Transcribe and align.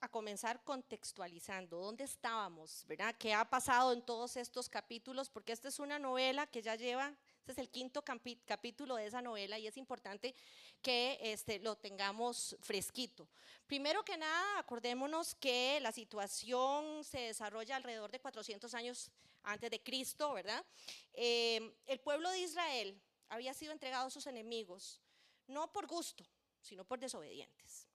a 0.00 0.08
comenzar 0.08 0.64
contextualizando 0.64 1.76
dónde 1.76 2.04
estábamos, 2.04 2.86
¿verdad? 2.86 3.14
¿Qué 3.18 3.34
ha 3.34 3.44
pasado 3.44 3.92
en 3.92 4.00
todos 4.00 4.38
estos 4.38 4.66
capítulos? 4.66 5.28
Porque 5.28 5.52
esta 5.52 5.68
es 5.68 5.78
una 5.78 5.98
novela 5.98 6.46
que 6.46 6.62
ya 6.62 6.74
lleva, 6.74 7.14
este 7.40 7.52
es 7.52 7.58
el 7.58 7.68
quinto 7.68 8.02
capítulo 8.02 8.96
de 8.96 9.06
esa 9.06 9.20
novela 9.20 9.58
y 9.58 9.66
es 9.66 9.76
importante 9.76 10.34
que 10.80 11.18
este, 11.20 11.58
lo 11.58 11.76
tengamos 11.76 12.56
fresquito. 12.62 13.28
Primero 13.66 14.02
que 14.02 14.16
nada, 14.16 14.58
acordémonos 14.58 15.34
que 15.34 15.80
la 15.80 15.92
situación 15.92 17.04
se 17.04 17.18
desarrolla 17.18 17.76
alrededor 17.76 18.10
de 18.10 18.20
400 18.20 18.72
años 18.72 19.10
antes 19.42 19.70
de 19.70 19.82
Cristo, 19.82 20.32
¿verdad? 20.32 20.64
Eh, 21.12 21.76
el 21.84 22.00
pueblo 22.00 22.30
de 22.30 22.38
Israel 22.40 22.98
había 23.28 23.52
sido 23.52 23.72
entregado 23.72 24.06
a 24.06 24.10
sus 24.10 24.26
enemigos, 24.26 24.98
no 25.46 25.70
por 25.72 25.86
gusto, 25.86 26.24
sino 26.62 26.86
por 26.86 26.98
desobedientes 26.98 27.91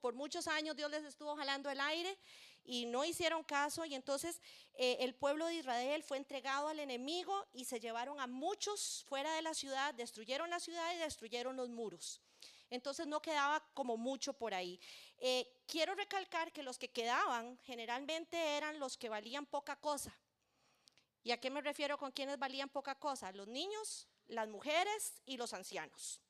por 0.00 0.14
muchos 0.14 0.46
años 0.46 0.76
Dios 0.76 0.90
les 0.90 1.04
estuvo 1.04 1.34
jalando 1.36 1.70
el 1.70 1.80
aire 1.80 2.16
y 2.64 2.86
no 2.86 3.04
hicieron 3.04 3.42
caso 3.44 3.84
y 3.84 3.94
entonces 3.94 4.40
eh, 4.74 4.98
el 5.00 5.14
pueblo 5.14 5.46
de 5.46 5.54
Israel 5.56 6.02
fue 6.02 6.16
entregado 6.16 6.68
al 6.68 6.78
enemigo 6.78 7.46
y 7.52 7.64
se 7.64 7.80
llevaron 7.80 8.20
a 8.20 8.26
muchos 8.26 9.04
fuera 9.08 9.34
de 9.34 9.42
la 9.42 9.54
ciudad, 9.54 9.94
destruyeron 9.94 10.50
la 10.50 10.60
ciudad 10.60 10.94
y 10.94 10.98
destruyeron 10.98 11.56
los 11.56 11.68
muros. 11.68 12.20
Entonces 12.68 13.06
no 13.06 13.22
quedaba 13.22 13.64
como 13.74 13.96
mucho 13.96 14.32
por 14.32 14.52
ahí. 14.52 14.80
Eh, 15.18 15.48
quiero 15.68 15.94
recalcar 15.94 16.52
que 16.52 16.64
los 16.64 16.78
que 16.78 16.90
quedaban 16.90 17.58
generalmente 17.58 18.36
eran 18.56 18.80
los 18.80 18.96
que 18.96 19.08
valían 19.08 19.46
poca 19.46 19.76
cosa. 19.76 20.16
¿Y 21.22 21.30
a 21.30 21.40
qué 21.40 21.50
me 21.50 21.60
refiero 21.60 21.98
con 21.98 22.10
quienes 22.10 22.38
valían 22.38 22.68
poca 22.68 22.96
cosa? 22.96 23.30
Los 23.32 23.46
niños, 23.46 24.08
las 24.26 24.48
mujeres 24.48 25.22
y 25.26 25.36
los 25.36 25.52
ancianos 25.52 26.20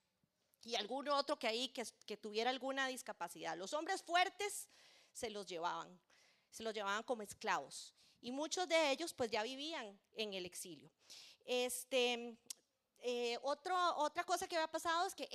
y 0.65 0.75
algún 0.75 1.09
otro 1.09 1.39
que 1.39 1.47
ahí 1.47 1.69
que, 1.69 2.17
tuviera 2.17 2.51
alguna 2.51 2.89
discapacidad. 2.89 3.57
Los 3.57 3.73
hombres 3.73 4.03
fuertes 4.03 4.69
se 5.13 5.31
los 5.31 5.47
llevaban, 5.47 5.99
se 6.51 6.63
los 6.63 6.75
llevaban 6.75 7.03
como 7.03 7.23
esclavos 7.23 7.95
y 8.21 8.33
muchos 8.33 8.69
de 8.69 8.91
ellos 8.91 9.15
pues 9.15 9.31
ya 9.31 9.43
vivían 9.43 9.99
en 10.15 10.35
el 10.35 10.47
exilio. 10.47 10.91
Este, 11.45 12.37
eh, 13.09 13.39
otra 13.43 14.25
cosa 14.25 14.49
que 14.49 14.57
había 14.57 14.67
pasado 14.67 15.07
es 15.07 15.15
que 15.15 15.29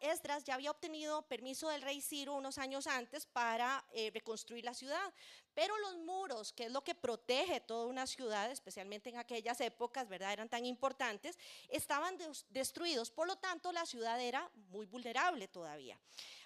Esdras, 0.00 0.44
ya 0.44 0.54
había 0.54 0.70
obtenido 0.70 1.22
permiso 1.22 1.68
del 1.68 1.82
rey 1.82 2.00
Ciro 2.00 2.34
unos 2.34 2.58
años 2.58 2.86
antes 2.86 3.26
para 3.26 3.84
eh, 3.90 4.12
reconstruir 4.14 4.64
la 4.64 4.72
ciudad, 4.72 5.12
pero 5.52 5.76
los 5.78 5.96
muros, 5.96 6.52
que 6.52 6.66
es 6.66 6.70
lo 6.70 6.84
que 6.84 6.94
protege 6.94 7.58
toda 7.58 7.86
una 7.86 8.06
ciudad, 8.06 8.52
especialmente 8.52 9.10
en 9.10 9.16
aquellas 9.16 9.60
épocas, 9.60 10.08
¿verdad? 10.08 10.32
Eran 10.32 10.48
tan 10.48 10.64
importantes, 10.64 11.36
estaban 11.68 12.16
destruidos, 12.50 13.10
por 13.10 13.26
lo 13.26 13.34
tanto 13.34 13.72
la 13.72 13.84
ciudad 13.84 14.20
era 14.20 14.48
muy 14.70 14.86
vulnerable 14.86 15.48
todavía. 15.48 15.98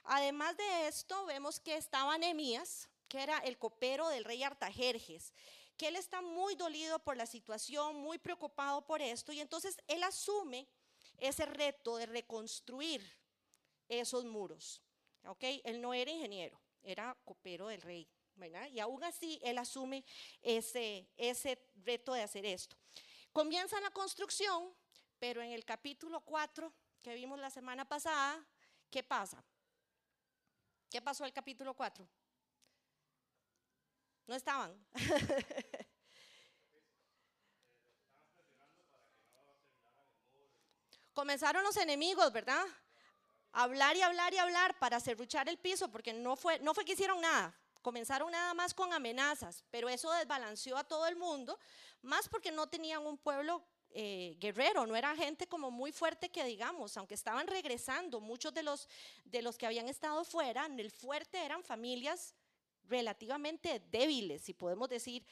Además 0.04 0.56
de 0.56 0.88
esto, 0.88 1.26
vemos 1.26 1.60
que 1.60 1.76
estaba 1.76 2.16
Nehemías, 2.16 2.88
que 3.08 3.22
era 3.22 3.36
el 3.40 3.58
copero 3.58 4.08
del 4.08 4.24
rey 4.24 4.42
Artajerjes 4.42 5.34
que 5.82 5.88
él 5.88 5.96
está 5.96 6.22
muy 6.22 6.54
dolido 6.54 7.00
por 7.00 7.16
la 7.16 7.26
situación, 7.26 7.96
muy 7.96 8.16
preocupado 8.16 8.86
por 8.86 9.02
esto, 9.02 9.32
y 9.32 9.40
entonces 9.40 9.76
él 9.88 10.04
asume 10.04 10.68
ese 11.18 11.44
reto 11.44 11.96
de 11.96 12.06
reconstruir 12.06 13.02
esos 13.88 14.24
muros. 14.24 14.80
¿ok? 15.24 15.42
Él 15.64 15.80
no 15.80 15.92
era 15.92 16.08
ingeniero, 16.08 16.60
era 16.84 17.18
copero 17.24 17.66
del 17.66 17.82
rey. 17.82 18.08
Y 18.70 18.78
aún 18.78 19.02
así 19.02 19.40
él 19.42 19.58
asume 19.58 20.04
ese, 20.40 21.08
reto 21.74 22.12
de 22.12 22.22
hacer 22.22 22.46
esto. 22.46 22.76
Comienza 23.32 23.80
la 23.80 23.90
construcción, 23.90 24.72
pero 25.18 25.42
en 25.42 25.50
el 25.50 25.64
capítulo 25.64 26.20
4 26.20 26.72
que 27.02 27.12
vimos 27.16 27.40
la 27.40 27.50
semana 27.50 27.84
pasada, 27.88 28.46
¿qué 28.88 29.02
pasa? 29.02 29.42
¿Qué 30.88 31.02
pasó 31.02 31.24
el 31.24 31.32
capítulo 31.32 31.74
4? 31.74 32.08
No 34.28 34.36
estaban. 34.36 34.72
Comenzaron 41.12 41.62
los 41.62 41.76
enemigos, 41.76 42.32
¿verdad? 42.32 42.64
Hablar 43.52 43.96
y 43.96 44.02
hablar 44.02 44.32
y 44.32 44.38
hablar 44.38 44.78
para 44.78 44.98
serruchar 44.98 45.48
el 45.48 45.58
piso, 45.58 45.88
porque 45.90 46.12
no 46.12 46.36
fue, 46.36 46.58
no 46.60 46.72
fue 46.74 46.84
que 46.84 46.92
hicieron 46.92 47.20
nada. 47.20 47.54
Comenzaron 47.82 48.30
nada 48.30 48.54
más 48.54 48.72
con 48.72 48.92
amenazas, 48.92 49.64
pero 49.70 49.88
eso 49.88 50.10
desbalanceó 50.12 50.76
a 50.76 50.84
todo 50.84 51.06
el 51.06 51.16
mundo, 51.16 51.58
más 52.00 52.28
porque 52.28 52.52
no 52.52 52.68
tenían 52.68 53.04
un 53.04 53.18
pueblo 53.18 53.62
eh, 53.90 54.36
guerrero, 54.40 54.86
no 54.86 54.96
era 54.96 55.14
gente 55.14 55.46
como 55.46 55.70
muy 55.70 55.92
fuerte 55.92 56.30
que 56.30 56.44
digamos, 56.44 56.96
aunque 56.96 57.14
estaban 57.14 57.46
regresando, 57.46 58.20
muchos 58.20 58.54
de 58.54 58.62
los, 58.62 58.88
de 59.24 59.42
los 59.42 59.58
que 59.58 59.66
habían 59.66 59.88
estado 59.88 60.24
fuera, 60.24 60.64
en 60.64 60.80
el 60.80 60.90
fuerte 60.90 61.44
eran 61.44 61.62
familias 61.62 62.34
relativamente 62.88 63.80
débiles, 63.90 64.42
si 64.42 64.54
podemos 64.54 64.88
decir, 64.88 65.24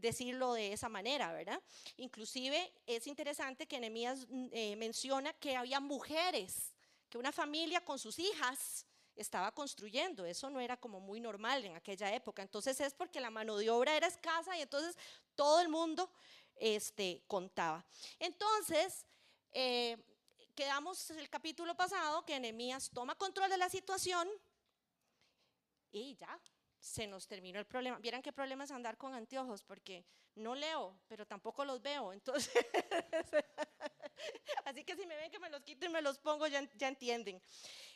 decirlo 0.00 0.52
de 0.52 0.72
esa 0.72 0.88
manera, 0.88 1.32
¿verdad? 1.32 1.60
Inclusive 1.96 2.72
es 2.86 3.06
interesante 3.06 3.66
que 3.66 3.80
Nehemías 3.80 4.26
eh, 4.52 4.76
menciona 4.76 5.32
que 5.34 5.56
había 5.56 5.80
mujeres, 5.80 6.74
que 7.08 7.18
una 7.18 7.32
familia 7.32 7.84
con 7.84 7.98
sus 7.98 8.18
hijas 8.18 8.86
estaba 9.16 9.52
construyendo, 9.52 10.24
eso 10.24 10.48
no 10.48 10.60
era 10.60 10.76
como 10.76 11.00
muy 11.00 11.20
normal 11.20 11.64
en 11.64 11.74
aquella 11.74 12.14
época, 12.14 12.42
entonces 12.42 12.80
es 12.80 12.94
porque 12.94 13.20
la 13.20 13.30
mano 13.30 13.56
de 13.56 13.68
obra 13.68 13.96
era 13.96 14.06
escasa 14.06 14.56
y 14.56 14.62
entonces 14.62 14.96
todo 15.34 15.60
el 15.60 15.68
mundo 15.68 16.08
este, 16.56 17.24
contaba. 17.26 17.84
Entonces, 18.18 19.06
eh, 19.52 19.96
quedamos 20.54 21.10
el 21.10 21.28
capítulo 21.28 21.76
pasado 21.76 22.24
que 22.24 22.38
Nehemías 22.38 22.90
toma 22.90 23.14
control 23.16 23.50
de 23.50 23.58
la 23.58 23.68
situación 23.68 24.28
y 25.90 26.14
ya, 26.16 26.38
se 26.78 27.06
nos 27.06 27.26
terminó 27.26 27.58
el 27.58 27.66
problema. 27.66 27.98
Vieran 27.98 28.22
qué 28.22 28.32
problema 28.32 28.64
es 28.64 28.70
andar 28.70 28.96
con 28.96 29.14
anteojos, 29.14 29.62
porque 29.62 30.04
no 30.34 30.54
leo, 30.54 30.98
pero 31.08 31.26
tampoco 31.26 31.64
los 31.64 31.82
veo. 31.82 32.12
Entonces, 32.12 32.52
así 34.64 34.84
que 34.84 34.96
si 34.96 35.06
me 35.06 35.16
ven 35.16 35.30
que 35.30 35.38
me 35.38 35.50
los 35.50 35.62
quito 35.62 35.86
y 35.86 35.88
me 35.88 36.02
los 36.02 36.18
pongo, 36.18 36.46
ya, 36.46 36.66
entienden. 36.80 37.42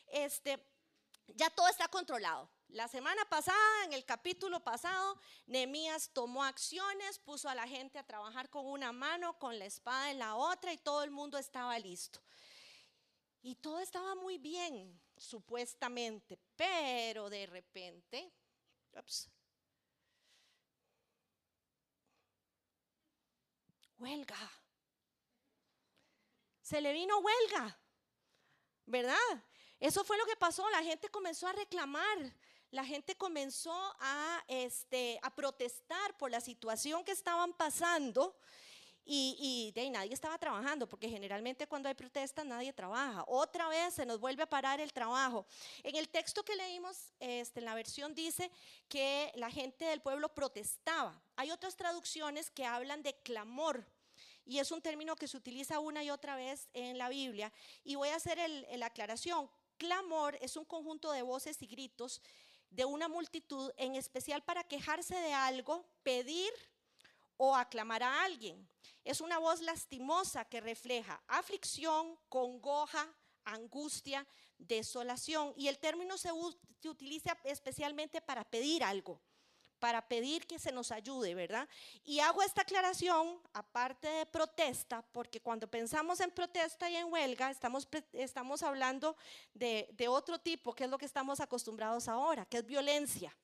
Este, 0.09 0.59
ya 1.29 1.51
todo 1.51 1.69
está 1.69 1.89
controlado. 1.89 2.51
La 2.69 2.89
semana 2.89 3.25
pasada, 3.27 3.85
en 3.85 3.93
el 3.93 4.05
capítulo 4.05 4.61
pasado, 4.61 5.21
Nehemías 5.47 6.11
tomó 6.13 6.43
acciones, 6.43 7.19
puso 7.19 7.49
a 7.49 7.55
la 7.55 7.69
gente 7.69 7.99
a 7.99 8.07
trabajar 8.07 8.49
con 8.49 8.67
una 8.67 8.93
mano, 8.93 9.39
con 9.39 9.59
la 9.59 9.67
espada 9.67 10.11
en 10.11 10.19
la 10.19 10.37
otra 10.37 10.73
y 10.73 10.79
todo 10.79 11.05
el 11.05 11.11
mundo 11.11 11.39
estaba 11.39 11.79
listo. 11.79 12.21
Y 13.43 13.57
todo 13.57 13.81
estaba 13.81 14.15
muy 14.15 14.39
bien, 14.39 15.01
supuestamente, 15.17 16.39
pero 16.57 17.29
de 17.29 17.47
repente 17.47 18.33
Huelga. 23.99 24.51
Se 26.61 26.81
le 26.81 26.93
vino 26.93 27.19
huelga, 27.19 27.79
¿verdad? 28.87 29.45
Eso 29.79 30.05
fue 30.05 30.17
lo 30.17 30.27
que 30.27 30.37
pasó. 30.37 30.69
La 30.71 30.83
gente 30.83 31.09
comenzó 31.09 31.47
a 31.47 31.53
reclamar, 31.53 32.35
la 32.71 32.85
gente 32.85 33.17
comenzó 33.17 33.75
a, 34.01 34.45
este, 34.49 35.19
a 35.23 35.35
protestar 35.35 36.17
por 36.17 36.31
la 36.31 36.41
situación 36.41 37.05
que 37.05 37.13
estaban 37.13 37.53
pasando 37.53 38.37
y, 39.05 39.73
de 39.75 39.91
nadie 39.91 40.15
estaba 40.15 40.39
trabajando, 40.39 40.89
porque 40.89 41.09
generalmente 41.09 41.67
cuando 41.67 41.89
hay 41.89 41.95
protestas 41.95 42.45
nadie 42.45 42.73
trabaja. 42.73 43.25
Otra 43.27 43.69
vez 43.69 43.95
se 43.95 44.07
nos 44.07 44.21
vuelve 44.21 44.45
a 44.45 44.49
parar 44.49 44.81
el 44.81 44.93
trabajo. 44.93 45.47
En 45.83 45.97
el 45.97 46.09
texto 46.09 46.45
que 46.45 46.55
leímos, 46.55 47.13
este, 47.19 47.61
en 47.61 47.67
la 47.67 47.75
versión 47.75 48.15
dice 48.15 48.51
que 48.89 49.33
la 49.35 49.51
gente 49.51 49.85
del 49.85 50.01
pueblo 50.01 50.33
protestaba. 50.35 51.21
Hay 51.37 51.51
otras 51.51 51.77
traducciones 51.77 52.51
que 52.51 52.65
hablan 52.65 53.03
de 53.03 53.15
clamor. 53.23 53.85
Y 54.45 54.59
es 54.59 54.73
un 54.73 54.83
término 54.83 55.15
que 55.15 55.29
se 55.29 55.37
utiliza 55.37 55.79
una 55.79 56.03
y 56.03 56.11
otra 56.11 56.35
vez 56.35 56.69
en 56.73 56.99
la 56.99 57.09
Biblia. 57.09 57.53
Y 57.85 57.95
voy 57.95 58.09
a 58.09 58.17
hacer 58.17 58.39
la 58.77 58.87
aclaración. 58.87 59.49
Clamor 59.79 60.37
es 60.41 60.57
un 60.57 60.65
conjunto 60.65 61.13
de 61.13 61.23
voces 61.23 61.61
y 61.63 61.67
gritos 61.67 62.21
de 62.71 62.85
una 62.85 63.07
multitud, 63.07 63.71
en 63.77 63.95
especial 63.95 64.43
para 64.43 64.65
quejarse 64.65 65.15
de 65.15 65.33
algo, 65.33 65.85
pedir 66.03 66.51
o 67.45 67.57
aclamar 67.57 68.05
a 68.05 68.23
alguien. 68.23 68.69
Es 69.03 69.21
una 69.21 69.37
voz 69.41 69.61
lastimosa 69.63 70.45
que 70.45 70.61
refleja 70.61 71.21
aflicción, 71.27 72.17
congoja, 72.29 73.13
angustia, 73.45 74.25
desolación. 74.59 75.53
Y 75.57 75.67
el 75.67 75.81
término 75.81 76.17
se, 76.17 76.31
utiliza 76.85 77.37
especialmente 77.43 78.21
para 78.21 78.45
pedir 78.45 78.85
algo, 78.85 79.21
para 79.81 80.07
pedir 80.07 80.47
que 80.47 80.61
se 80.61 80.71
nos 80.71 80.93
ayude, 80.93 81.35
¿verdad? 81.35 81.69
Y 82.05 82.21
hago 82.21 82.45
esta 82.45 82.63
aclaración, 82.63 83.41
aparte 83.55 84.07
de 84.07 84.27
protesta, 84.27 85.03
porque 85.11 85.41
cuando 85.41 85.67
pensamos 85.67 86.21
en 86.21 86.31
protesta 86.31 86.89
y 86.89 86.95
en 86.95 87.13
huelga, 87.13 87.51
estamos, 87.51 87.89
estamos 88.13 88.63
hablando 88.63 89.17
de, 89.53 89.89
de 89.95 90.07
otro 90.07 90.39
tipo, 90.39 90.77
que 90.77 90.85
es 90.85 90.91
lo 90.91 90.99
que 90.99 91.07
estamos 91.07 91.41
acostumbrados 91.41 92.07
ahora, 92.07 92.47
que 92.47 92.59
es 92.59 92.67
violencia. 92.67 93.37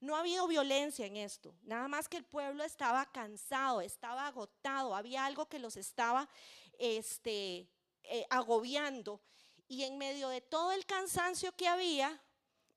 No 0.00 0.14
ha 0.14 0.20
habido 0.20 0.46
violencia 0.46 1.06
en 1.06 1.16
esto, 1.16 1.54
nada 1.62 1.88
más 1.88 2.08
que 2.08 2.16
el 2.16 2.24
pueblo 2.24 2.62
estaba 2.62 3.04
cansado, 3.06 3.80
estaba 3.80 4.28
agotado, 4.28 4.94
había 4.94 5.24
algo 5.24 5.48
que 5.48 5.58
los 5.58 5.76
estaba 5.76 6.28
este, 6.78 7.68
eh, 8.04 8.26
agobiando. 8.30 9.20
Y 9.66 9.82
en 9.82 9.98
medio 9.98 10.28
de 10.28 10.40
todo 10.40 10.72
el 10.72 10.86
cansancio 10.86 11.54
que 11.56 11.66
había, 11.66 12.22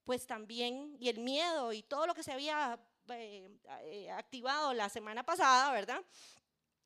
pues 0.03 0.25
también, 0.25 0.97
y 0.99 1.09
el 1.09 1.19
miedo 1.19 1.71
y 1.73 1.83
todo 1.83 2.07
lo 2.07 2.15
que 2.15 2.23
se 2.23 2.33
había 2.33 2.79
eh, 3.09 3.49
eh, 3.83 4.11
activado 4.11 4.73
la 4.73 4.89
semana 4.89 5.23
pasada, 5.23 5.71
¿verdad? 5.71 6.03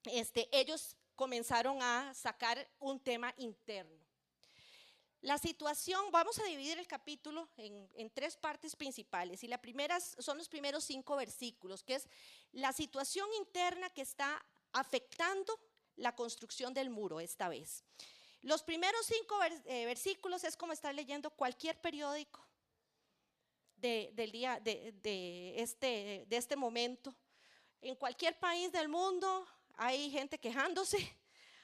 Este, 0.03 0.49
ellos 0.51 0.95
comenzaron 1.15 1.81
a 1.81 2.13
sacar 2.13 2.69
un 2.79 2.99
tema 2.99 3.33
interno. 3.37 4.04
La 5.21 5.37
situación, 5.37 6.11
vamos 6.11 6.37
a 6.39 6.43
dividir 6.43 6.77
el 6.77 6.87
capítulo 6.87 7.49
en, 7.57 8.09
tres 8.11 8.37
partes 8.37 8.75
principales 8.75 9.43
y 9.43 9.47
la 9.47 9.59
primera 9.59 9.99
son 9.99 10.37
los 10.37 10.47
primeros 10.47 10.83
cinco 10.83 11.15
versículos, 11.15 11.83
que 11.83 11.95
es 11.95 12.07
la 12.51 12.71
situación 12.73 13.27
interna 13.39 13.89
que 13.89 14.01
está 14.01 14.45
afectando 14.71 15.59
la 15.95 16.15
construcción 16.15 16.73
del 16.73 16.89
muro 16.89 17.19
esta 17.19 17.49
vez. 17.49 17.83
Los 18.41 18.61
primeros 18.61 19.05
cinco 19.07 19.35
eh, 19.43 19.85
versículos 19.85 20.43
es 20.43 20.55
como 20.55 20.73
estar 20.73 20.93
leyendo 20.93 21.31
cualquier 21.31 21.81
periódico 21.81 22.45
de, 23.77 24.11
del 24.13 24.31
día, 24.31 24.59
de, 24.59 25.55
este, 25.57 26.25
de 26.27 26.37
este 26.37 26.55
momento. 26.55 27.15
En 27.81 27.95
cualquier 27.95 28.37
país 28.37 28.71
del 28.71 28.89
mundo 28.89 29.47
hay 29.75 30.11
gente 30.11 30.37
quejándose, 30.37 30.97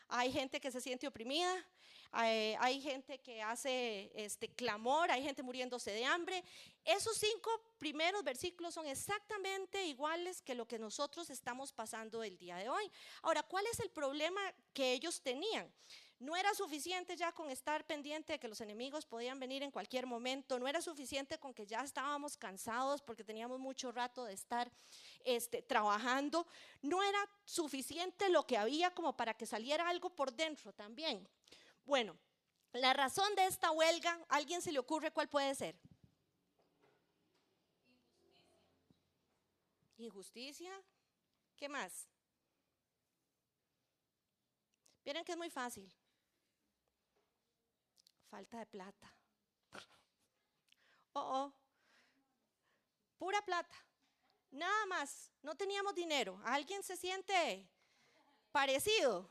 hay 0.07 0.31
gente 0.31 0.59
que 0.59 0.71
se 0.71 0.81
siente 0.81 1.07
oprimida, 1.07 1.65
hay, 2.11 2.55
hay, 2.59 2.81
gente 2.81 3.19
que 3.19 3.41
hace 3.41 4.11
este 4.15 4.49
clamor, 4.49 5.09
hay 5.11 5.23
gente 5.23 5.43
muriéndose 5.43 5.91
de 5.91 6.05
hambre. 6.05 6.43
Esos 6.83 7.17
cinco 7.17 7.49
primeros 7.77 8.23
versículos 8.23 8.73
son 8.73 8.87
exactamente 8.87 9.85
iguales 9.85 10.41
que 10.41 10.55
lo 10.55 10.67
que 10.67 10.79
nosotros 10.79 11.29
estamos 11.29 11.71
pasando 11.71 12.23
el 12.23 12.37
día 12.37 12.57
de 12.57 12.69
hoy. 12.69 12.91
Ahora, 13.21 13.43
¿cuál 13.43 13.65
es 13.71 13.79
el 13.79 13.89
problema 13.89 14.41
que 14.73 14.93
ellos 14.93 15.21
tenían? 15.21 15.71
No 16.21 16.35
era 16.35 16.53
suficiente 16.53 17.15
ya 17.15 17.31
con 17.31 17.49
estar 17.49 17.83
pendiente 17.87 18.33
de 18.33 18.39
que 18.39 18.47
los 18.47 18.61
enemigos 18.61 19.07
podían 19.07 19.39
venir 19.39 19.63
en 19.63 19.71
cualquier 19.71 20.05
momento, 20.05 20.59
no 20.59 20.67
era 20.67 20.79
suficiente 20.79 21.39
con 21.39 21.51
que 21.51 21.65
ya 21.65 21.81
estábamos 21.81 22.37
cansados 22.37 23.01
porque 23.01 23.23
teníamos 23.23 23.59
mucho 23.59 23.91
rato 23.91 24.25
de 24.25 24.33
estar 24.33 24.71
este, 25.25 25.63
trabajando, 25.63 26.45
no 26.83 27.01
era 27.01 27.27
suficiente 27.43 28.29
lo 28.29 28.45
que 28.45 28.55
había 28.55 28.91
como 28.91 29.17
para 29.17 29.33
que 29.33 29.47
saliera 29.47 29.89
algo 29.89 30.11
por 30.11 30.31
dentro 30.31 30.71
también. 30.73 31.27
Bueno, 31.91 32.17
la 32.71 32.93
razón 32.93 33.35
de 33.35 33.47
esta 33.47 33.69
huelga, 33.69 34.17
¿a 34.29 34.37
alguien 34.37 34.61
se 34.61 34.71
le 34.71 34.79
ocurre 34.79 35.11
cuál 35.11 35.27
puede 35.27 35.53
ser? 35.55 35.77
Injusticia. 39.97 40.71
¿Qué 41.57 41.67
más? 41.67 42.07
Miren 45.03 45.25
que 45.25 45.33
es 45.33 45.37
muy 45.37 45.49
fácil 45.49 45.93
falta 48.29 48.59
de 48.59 48.65
plata. 48.67 49.13
Oh, 51.13 51.19
oh, 51.19 51.53
pura 53.17 53.41
plata. 53.41 53.75
Nada 54.51 54.85
más, 54.85 55.29
no 55.41 55.57
teníamos 55.57 55.93
dinero. 55.93 56.39
¿Alguien 56.45 56.83
se 56.83 56.95
siente 56.95 57.67
parecido 58.53 59.29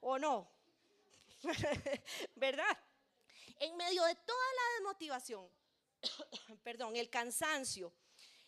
o 0.00 0.18
no? 0.18 0.57
¿Verdad? 2.34 2.78
En 3.60 3.76
medio 3.76 4.04
de 4.04 4.14
toda 4.14 4.46
la 4.56 4.74
desmotivación, 4.74 5.48
perdón, 6.62 6.96
el 6.96 7.10
cansancio, 7.10 7.92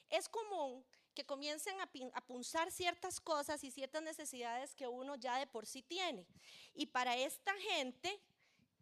es 0.08 0.28
común 0.28 0.84
que 1.14 1.24
comiencen 1.24 1.76
a, 1.80 2.20
punzar 2.26 2.70
ciertas 2.70 3.20
cosas 3.20 3.62
y 3.64 3.70
ciertas 3.70 4.02
necesidades 4.02 4.74
que 4.74 4.86
uno 4.86 5.16
ya 5.16 5.38
de 5.38 5.46
por 5.46 5.66
sí 5.66 5.82
tiene. 5.82 6.26
Y 6.74 6.86
para 6.86 7.16
esta 7.16 7.52
gente, 7.54 8.20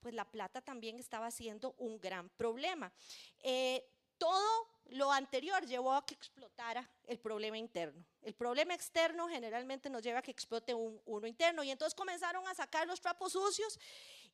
pues 0.01 0.15
la 0.15 0.31
plata 0.31 0.61
también 0.61 0.99
estaba 0.99 1.31
siendo 1.31 1.75
un 1.79 1.99
gran 1.99 2.29
problema. 2.31 2.93
Eh, 3.41 3.91
todo 4.19 4.69
lo 4.89 5.13
anterior 5.13 5.65
llevó 5.67 5.93
a 5.93 6.05
que 6.05 6.15
explotara 6.15 6.89
el 7.05 7.19
problema 7.19 7.59
interno. 7.59 8.05
El 8.23 8.35
problema 8.35 8.75
externo 8.75 9.29
generalmente 9.29 9.91
nos 9.91 10.03
lleva 10.03 10.21
a 10.21 10.23
que 10.23 10.31
explote 10.31 10.75
uno 10.75 11.27
interno. 11.27 11.63
Y 11.63 11.71
entonces 11.71 11.95
comenzaron 11.95 12.47
a 12.49 12.55
sacar 12.55 12.87
los 12.87 13.01
trapos 13.01 13.33
sucios 13.33 13.79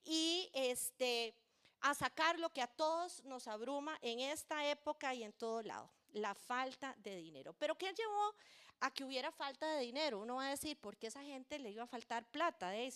y 0.05 0.51
este, 0.53 1.35
a 1.81 1.95
sacar 1.95 2.39
lo 2.39 2.51
que 2.51 2.63
a 2.63 2.67
todos 2.67 3.23
nos 3.25 3.49
abruma 3.49 3.99
en 4.01 4.21
esta 4.21 4.69
época 4.71 5.15
y 5.15 5.25
en 5.25 5.33
todo 5.33 5.63
lado, 5.63 5.91
la 6.13 6.35
falta 6.35 6.95
de 6.99 7.17
dinero. 7.17 7.55
Pero 7.55 7.77
¿qué 7.77 7.93
llevó 7.93 8.35
a 8.81 8.93
que 8.93 9.05
hubiera 9.05 9.33
falta 9.33 9.67
de 9.75 9.81
dinero? 9.81 10.21
Uno 10.21 10.37
va 10.37 10.47
a 10.47 10.51
decir, 10.51 10.79
¿por 10.79 10.97
qué 10.97 11.09
esa 11.09 11.23
gente 11.23 11.59
le 11.59 11.71
iba 11.71 11.83
a 11.83 11.89
faltar 11.89 12.31
plata? 12.31 12.77
Eh? 12.77 12.93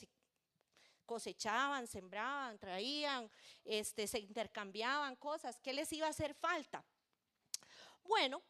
cosechaban, 1.08 1.86
sembraban, 1.86 2.58
traían, 2.58 3.30
este, 3.64 4.06
se 4.06 4.18
intercambiaban 4.18 5.16
cosas. 5.16 5.58
¿Qué 5.58 5.72
les 5.72 5.90
iba 5.94 6.06
a 6.06 6.10
hacer 6.10 6.34
falta? 6.34 6.84
Bueno, 8.08 8.42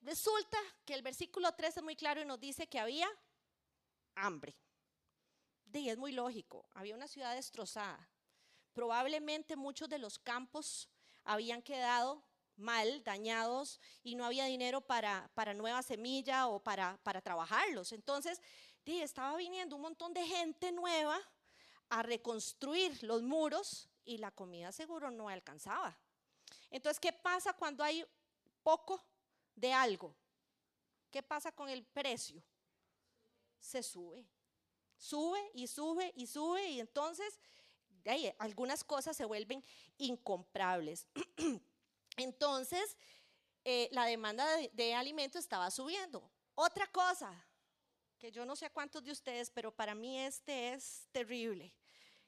resulta 0.00 0.56
que 0.84 0.94
el 0.94 1.02
versículo 1.02 1.52
3 1.52 1.76
es 1.76 1.82
muy 1.82 1.96
claro 1.96 2.22
y 2.22 2.24
nos 2.24 2.40
dice 2.40 2.68
que 2.68 2.78
había 2.78 3.08
hambre. 4.14 4.56
Y 5.72 5.88
es 5.88 5.98
muy 5.98 6.12
lógico, 6.12 6.68
había 6.72 6.94
una 6.94 7.08
ciudad 7.08 7.34
destrozada. 7.34 8.08
Probablemente 8.72 9.56
muchos 9.56 9.88
de 9.88 9.98
los 9.98 10.20
campos 10.20 10.88
habían 11.24 11.62
quedado 11.62 12.24
mal, 12.54 13.02
dañados, 13.02 13.80
y 14.04 14.14
no 14.14 14.24
había 14.24 14.44
dinero 14.44 14.80
para, 14.80 15.28
para 15.34 15.52
nueva 15.52 15.82
semilla 15.82 16.46
o 16.46 16.62
para, 16.62 16.96
para 17.02 17.20
trabajarlos. 17.20 17.90
Entonces, 17.90 18.40
estaba 18.86 19.36
viniendo 19.36 19.74
un 19.74 19.82
montón 19.82 20.14
de 20.14 20.24
gente 20.24 20.70
nueva 20.70 21.18
a 21.88 22.02
reconstruir 22.02 23.02
los 23.02 23.22
muros 23.22 23.88
y 24.04 24.18
la 24.18 24.30
comida 24.30 24.70
seguro 24.70 25.10
no 25.10 25.28
alcanzaba. 25.28 25.98
Entonces, 26.70 27.00
¿qué 27.00 27.12
pasa 27.12 27.52
cuando 27.52 27.82
hay 27.82 28.04
poco 28.64 29.00
de 29.54 29.72
algo? 29.72 30.16
¿Qué 31.12 31.22
pasa 31.22 31.52
con 31.52 31.68
el 31.68 31.84
precio? 31.84 32.42
Se 33.60 33.84
sube. 33.84 34.26
Sube 34.96 35.40
y 35.54 35.68
sube 35.68 36.12
y 36.16 36.26
sube 36.26 36.66
y 36.70 36.80
entonces 36.80 37.38
algunas 38.38 38.82
cosas 38.82 39.16
se 39.16 39.24
vuelven 39.24 39.64
incomprables. 39.98 41.06
entonces, 42.16 42.96
eh, 43.64 43.88
la 43.92 44.06
demanda 44.06 44.44
de, 44.56 44.70
de 44.74 44.94
alimentos 44.94 45.40
estaba 45.40 45.70
subiendo. 45.70 46.28
Otra 46.54 46.86
cosa, 46.88 47.32
que 48.18 48.30
yo 48.30 48.44
no 48.44 48.56
sé 48.56 48.66
a 48.66 48.70
cuántos 48.70 49.04
de 49.04 49.12
ustedes, 49.12 49.50
pero 49.50 49.74
para 49.74 49.94
mí 49.94 50.18
este 50.18 50.72
es 50.72 51.06
terrible. 51.12 51.74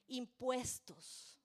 Impuestos. 0.07 1.39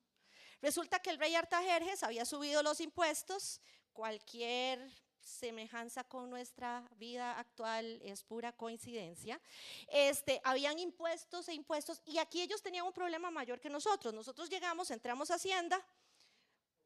Resulta 0.60 1.00
que 1.00 1.10
el 1.10 1.18
rey 1.18 1.34
Artajerjes 1.34 2.02
había 2.02 2.24
subido 2.24 2.62
los 2.62 2.80
impuestos. 2.80 3.60
Cualquier 3.92 4.90
semejanza 5.20 6.02
con 6.04 6.30
nuestra 6.30 6.88
vida 6.96 7.38
actual 7.38 8.00
es 8.02 8.24
pura 8.24 8.52
coincidencia. 8.52 9.40
Este, 9.88 10.40
habían 10.44 10.78
impuestos 10.78 11.48
e 11.48 11.54
impuestos 11.54 12.02
y 12.04 12.18
aquí 12.18 12.42
ellos 12.42 12.62
tenían 12.62 12.86
un 12.86 12.92
problema 12.92 13.30
mayor 13.30 13.60
que 13.60 13.70
nosotros. 13.70 14.12
Nosotros 14.12 14.48
llegamos, 14.48 14.90
entramos 14.90 15.30
a 15.30 15.34
Hacienda, 15.34 15.84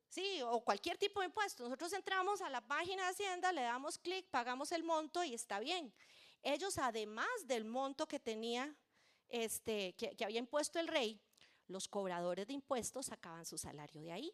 sí, 0.08 0.42
o 0.42 0.60
cualquier 0.60 0.98
tipo 0.98 1.20
de 1.20 1.26
impuesto. 1.26 1.64
Nosotros 1.64 1.92
entramos 1.92 2.42
a 2.42 2.50
la 2.50 2.60
página 2.60 3.04
de 3.04 3.10
Hacienda, 3.10 3.52
le 3.52 3.62
damos 3.62 3.98
clic, 3.98 4.26
pagamos 4.26 4.72
el 4.72 4.82
monto 4.82 5.24
y 5.24 5.34
está 5.34 5.58
bien 5.60 5.92
ellos 6.46 6.78
además 6.78 7.26
del 7.46 7.64
monto 7.64 8.06
que 8.06 8.20
tenía, 8.20 8.72
este, 9.28 9.94
que, 9.94 10.16
había 10.24 10.38
impuesto 10.38 10.78
el 10.78 10.86
rey, 10.86 11.20
los 11.66 11.88
cobradores 11.88 12.46
de 12.46 12.52
impuestos 12.52 13.06
sacaban 13.06 13.44
su 13.44 13.58
salario 13.58 14.00
de 14.00 14.12
ahí. 14.12 14.32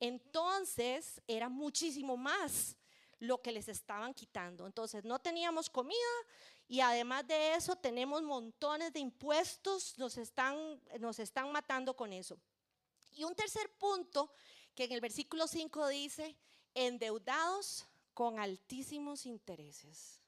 Entonces 0.00 1.20
era 1.26 1.48
muchísimo 1.48 2.16
más 2.16 2.76
lo 3.18 3.40
que 3.40 3.52
les 3.52 3.68
estaban 3.68 4.12
quitando. 4.12 4.66
Entonces 4.66 5.04
no 5.04 5.18
teníamos 5.18 5.70
comida 5.70 5.96
y 6.68 6.80
además 6.80 7.26
de 7.26 7.54
eso 7.54 7.76
tenemos 7.76 8.22
montones 8.22 8.92
de 8.92 9.00
impuestos, 9.00 9.98
nos 9.98 10.16
están, 10.18 10.80
nos 11.00 11.18
están 11.18 11.50
matando 11.52 11.94
con 11.94 12.12
eso. 12.12 12.38
Y 13.14 13.24
un 13.24 13.34
tercer 13.34 13.70
punto 13.78 14.30
que 14.74 14.84
en 14.84 14.92
el 14.92 15.00
versículo 15.00 15.46
5 15.46 15.88
dice, 15.88 16.36
endeudados 16.74 17.86
con 18.12 18.38
altísimos 18.38 19.24
intereses. 19.24 20.20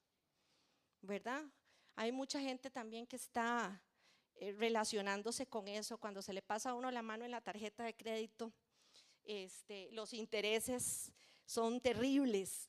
¿verdad? 1.02 1.42
Hay 1.96 2.12
mucha 2.12 2.40
gente 2.40 2.70
también 2.70 3.06
que 3.06 3.16
está 3.16 3.80
eh, 4.36 4.52
relacionándose 4.52 5.46
con 5.46 5.68
eso. 5.68 5.98
Cuando 5.98 6.22
se 6.22 6.32
le 6.32 6.42
pasa 6.42 6.70
a 6.70 6.74
uno 6.74 6.90
la 6.90 7.02
mano 7.02 7.24
en 7.24 7.30
la 7.30 7.40
tarjeta 7.40 7.84
de 7.84 7.94
crédito, 7.94 8.52
este, 9.28 9.90
los 9.92 10.14
intereses 10.14 11.12
son 11.44 11.80
terribles. 11.80 12.68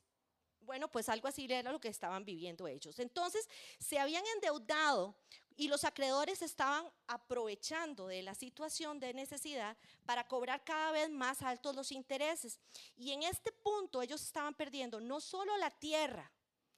Bueno, 0.60 0.92
pues 0.92 1.10
algo 1.10 1.28
así 1.28 1.48
era 1.50 1.72
lo 1.72 1.80
que 1.80 1.88
estaban 1.88 2.24
viviendo 2.26 2.68
ellos. 2.68 3.00
Entonces, 3.00 3.50
se 3.80 3.98
habían 3.98 4.24
endeudado 4.36 5.16
y 5.56 5.68
los 5.68 5.84
acreedores 5.84 6.42
estaban 6.42 6.86
aprovechando 7.08 8.08
de 8.08 8.22
la 8.22 8.36
situación 8.36 9.00
de 9.00 9.14
necesidad 9.14 9.78
para 10.06 10.28
cobrar 10.28 10.64
cada 10.64 10.92
vez 10.92 11.10
más 11.10 11.42
altos 11.42 11.76
los 11.76 11.92
intereses. 11.92 12.60
Y 12.96 13.12
en 13.12 13.24
este 13.24 13.52
punto 13.52 14.02
ellos 14.02 14.22
estaban 14.22 14.54
perdiendo 14.54 15.00
no 15.00 15.20
solo 15.20 15.58
la 15.58 15.72
tierra, 15.72 16.32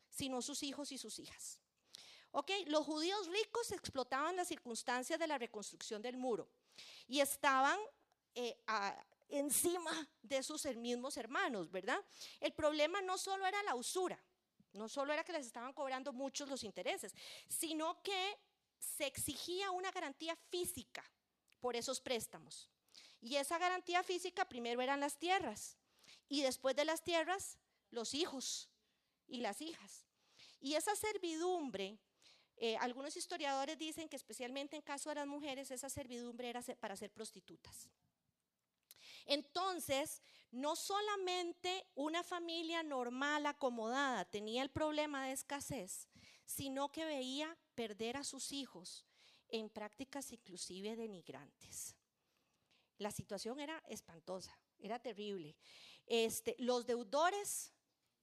sino 0.09 0.41
sus 0.41 0.63
hijos 0.63 0.91
y 0.91 0.97
sus 0.97 1.19
hijas. 1.19 1.59
¿Ok? 2.31 2.51
Los 2.67 2.85
judíos 2.85 3.27
ricos 3.27 3.71
explotaban 3.71 4.35
las 4.35 4.47
circunstancias 4.47 5.19
de 5.19 5.27
la 5.27 5.37
reconstrucción 5.37 6.01
del 6.01 6.17
muro 6.17 6.47
y 7.07 7.19
estaban 7.19 7.77
eh, 8.33 8.57
encima 9.31 9.91
de 10.21 10.43
sus 10.43 10.65
mismos 10.75 11.17
hermanos, 11.17 11.71
¿verdad? 11.71 11.99
El 12.39 12.53
problema 12.53 13.01
no 13.01 13.17
solo 13.17 13.45
era 13.45 13.61
la 13.63 13.75
usura, 13.75 14.21
no 14.73 14.87
solo 14.87 15.13
era 15.13 15.23
que 15.23 15.33
les 15.33 15.45
estaban 15.45 15.73
cobrando 15.73 16.13
muchos 16.13 16.49
los 16.49 16.63
intereses, 16.63 17.13
sino 17.47 18.01
que 18.01 18.37
se 18.79 19.05
exigía 19.05 19.71
una 19.71 19.91
garantía 19.91 20.35
física 20.49 21.03
por 21.59 21.75
esos 21.75 22.01
préstamos. 22.01 22.69
Y 23.21 23.35
esa 23.35 23.57
garantía 23.57 24.03
física 24.03 24.45
primero 24.45 24.81
eran 24.81 24.99
las 24.99 25.17
tierras 25.17 25.77
y 26.27 26.41
después 26.41 26.75
de 26.75 26.85
las 26.85 27.03
tierras 27.03 27.57
los 27.91 28.13
hijos 28.13 28.69
y 29.27 29.41
las 29.41 29.61
hijas. 29.61 30.05
Y 30.59 30.75
esa 30.75 30.95
servidumbre, 30.95 31.99
eh, 32.57 32.77
algunos 32.77 33.15
historiadores 33.15 33.77
dicen 33.77 34.09
que 34.09 34.15
especialmente 34.15 34.75
en 34.75 34.81
caso 34.81 35.09
de 35.09 35.15
las 35.15 35.27
mujeres, 35.27 35.71
esa 35.71 35.89
servidumbre 35.89 36.49
era 36.49 36.61
para 36.79 36.95
ser 36.95 37.11
prostitutas. 37.11 37.89
Entonces, 39.25 40.21
no 40.51 40.75
solamente 40.75 41.87
una 41.95 42.23
familia 42.23 42.83
normal, 42.83 43.45
acomodada, 43.45 44.25
tenía 44.25 44.61
el 44.61 44.69
problema 44.69 45.25
de 45.25 45.33
escasez, 45.33 46.07
sino 46.45 46.91
que 46.91 47.05
veía 47.05 47.57
perder 47.75 48.17
a 48.17 48.23
sus 48.23 48.51
hijos 48.51 49.05
en 49.47 49.69
prácticas 49.69 50.31
inclusive 50.31 50.95
denigrantes. 50.95 51.95
La 52.97 53.11
situación 53.11 53.59
era 53.59 53.81
espantosa, 53.87 54.57
era 54.79 54.99
terrible. 54.99 55.55
Este, 56.05 56.55
los 56.59 56.85
deudores 56.85 57.73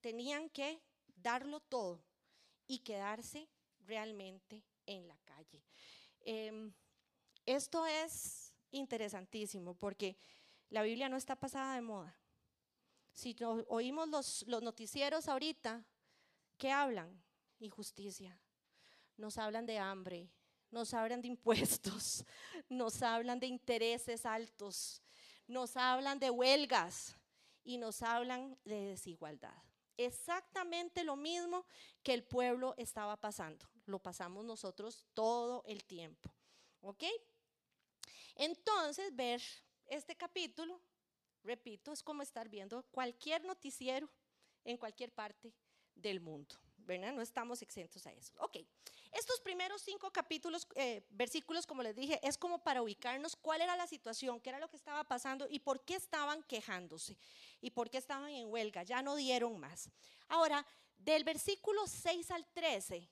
tenían 0.00 0.50
que 0.50 0.80
darlo 1.16 1.60
todo 1.60 2.04
y 2.66 2.80
quedarse 2.80 3.48
realmente 3.80 4.62
en 4.86 5.08
la 5.08 5.18
calle. 5.24 5.64
Em, 6.20 6.72
esto 7.46 7.86
es 7.86 8.52
interesantísimo 8.70 9.74
porque 9.74 10.18
la 10.70 10.82
Biblia 10.82 11.08
no 11.08 11.16
está 11.16 11.37
pasada 11.37 11.75
de 11.75 11.80
moda. 11.80 12.14
Si 13.12 13.37
oímos 13.68 14.08
los, 14.08 14.44
los 14.46 14.62
noticieros 14.62 15.28
ahorita, 15.28 15.84
¿qué 16.56 16.70
hablan? 16.70 17.20
Injusticia. 17.58 18.38
Nos 19.16 19.38
hablan 19.38 19.66
de 19.66 19.78
hambre, 19.78 20.30
nos 20.70 20.94
hablan 20.94 21.20
de 21.20 21.28
impuestos, 21.28 22.25
nos 22.68 23.02
hablan 23.02 23.40
de 23.40 23.46
intereses 23.46 24.25
altos, 24.25 25.02
nos 25.46 25.76
hablan 25.76 26.18
de 26.18 26.30
huelgas 26.30 27.16
y 27.64 27.78
nos 27.78 28.02
hablan 28.02 28.56
de 28.64 28.90
desigualdad. 28.90 29.54
Exactamente 29.96 31.02
lo 31.02 31.16
mismo 31.16 31.66
que 32.04 32.14
el 32.14 32.22
pueblo 32.22 32.75
estaba 32.76 33.16
pasando. 33.16 33.68
Lo 33.87 33.98
pasamos 33.98 34.44
nosotros 34.44 35.06
todo 35.12 35.64
el 35.66 35.84
tiempo. 35.84 36.30
¿Ok? 36.82 37.02
Entonces, 38.37 39.14
ver 39.16 39.42
este 39.88 40.16
capítulo, 40.16 40.80
repito, 41.42 41.92
es 41.92 42.02
como 42.02 42.23
estar 42.23 42.49
viendo 42.49 42.83
cualquier 42.90 43.45
noticiero 43.45 44.09
en 44.64 44.76
cualquier 44.76 45.12
parte 45.12 45.52
del 45.95 46.21
mundo. 46.21 46.57
¿verdad? 46.88 47.12
No 47.12 47.21
estamos 47.21 47.61
exentos 47.61 48.07
a 48.07 48.12
eso. 48.12 48.33
Ok, 48.38 48.57
estos 49.12 49.40
primeros 49.40 49.83
cinco 49.83 50.11
capítulos, 50.11 50.66
eh, 50.75 51.04
versículos, 51.11 51.66
como 51.66 51.83
les 51.83 51.95
dije, 51.95 52.18
es 52.26 52.38
como 52.38 52.62
para 52.62 52.83
ubicarnos 52.83 53.37
cuál 53.37 53.61
era 53.61 53.76
la 53.76 53.87
situación, 53.87 54.40
qué 54.40 54.50
era 54.50 54.59
lo 54.59 54.68
que 54.68 54.76
estaba 54.76 55.04
pasando 55.04 55.47
y 55.50 55.59
por 55.59 55.85
qué 55.85 55.97
estaban 55.97 56.42
quejándose 56.45 57.16
y 57.61 57.71
por 57.71 57.90
qué 57.90 57.99
estaban 57.99 58.30
en 58.30 58.50
huelga. 58.50 58.83
Ya 58.85 59.02
no 59.02 59.16
dieron 59.16 59.61
más. 59.61 59.90
Ahora, 60.28 60.66
del 60.97 61.25
versículo 61.25 61.87
6 61.87 62.30
al 62.30 62.47
13, 62.54 63.09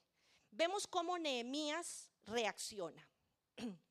vemos 0.50 0.86
cómo 0.86 1.18
Nehemías 1.18 2.10
reacciona. 2.24 3.06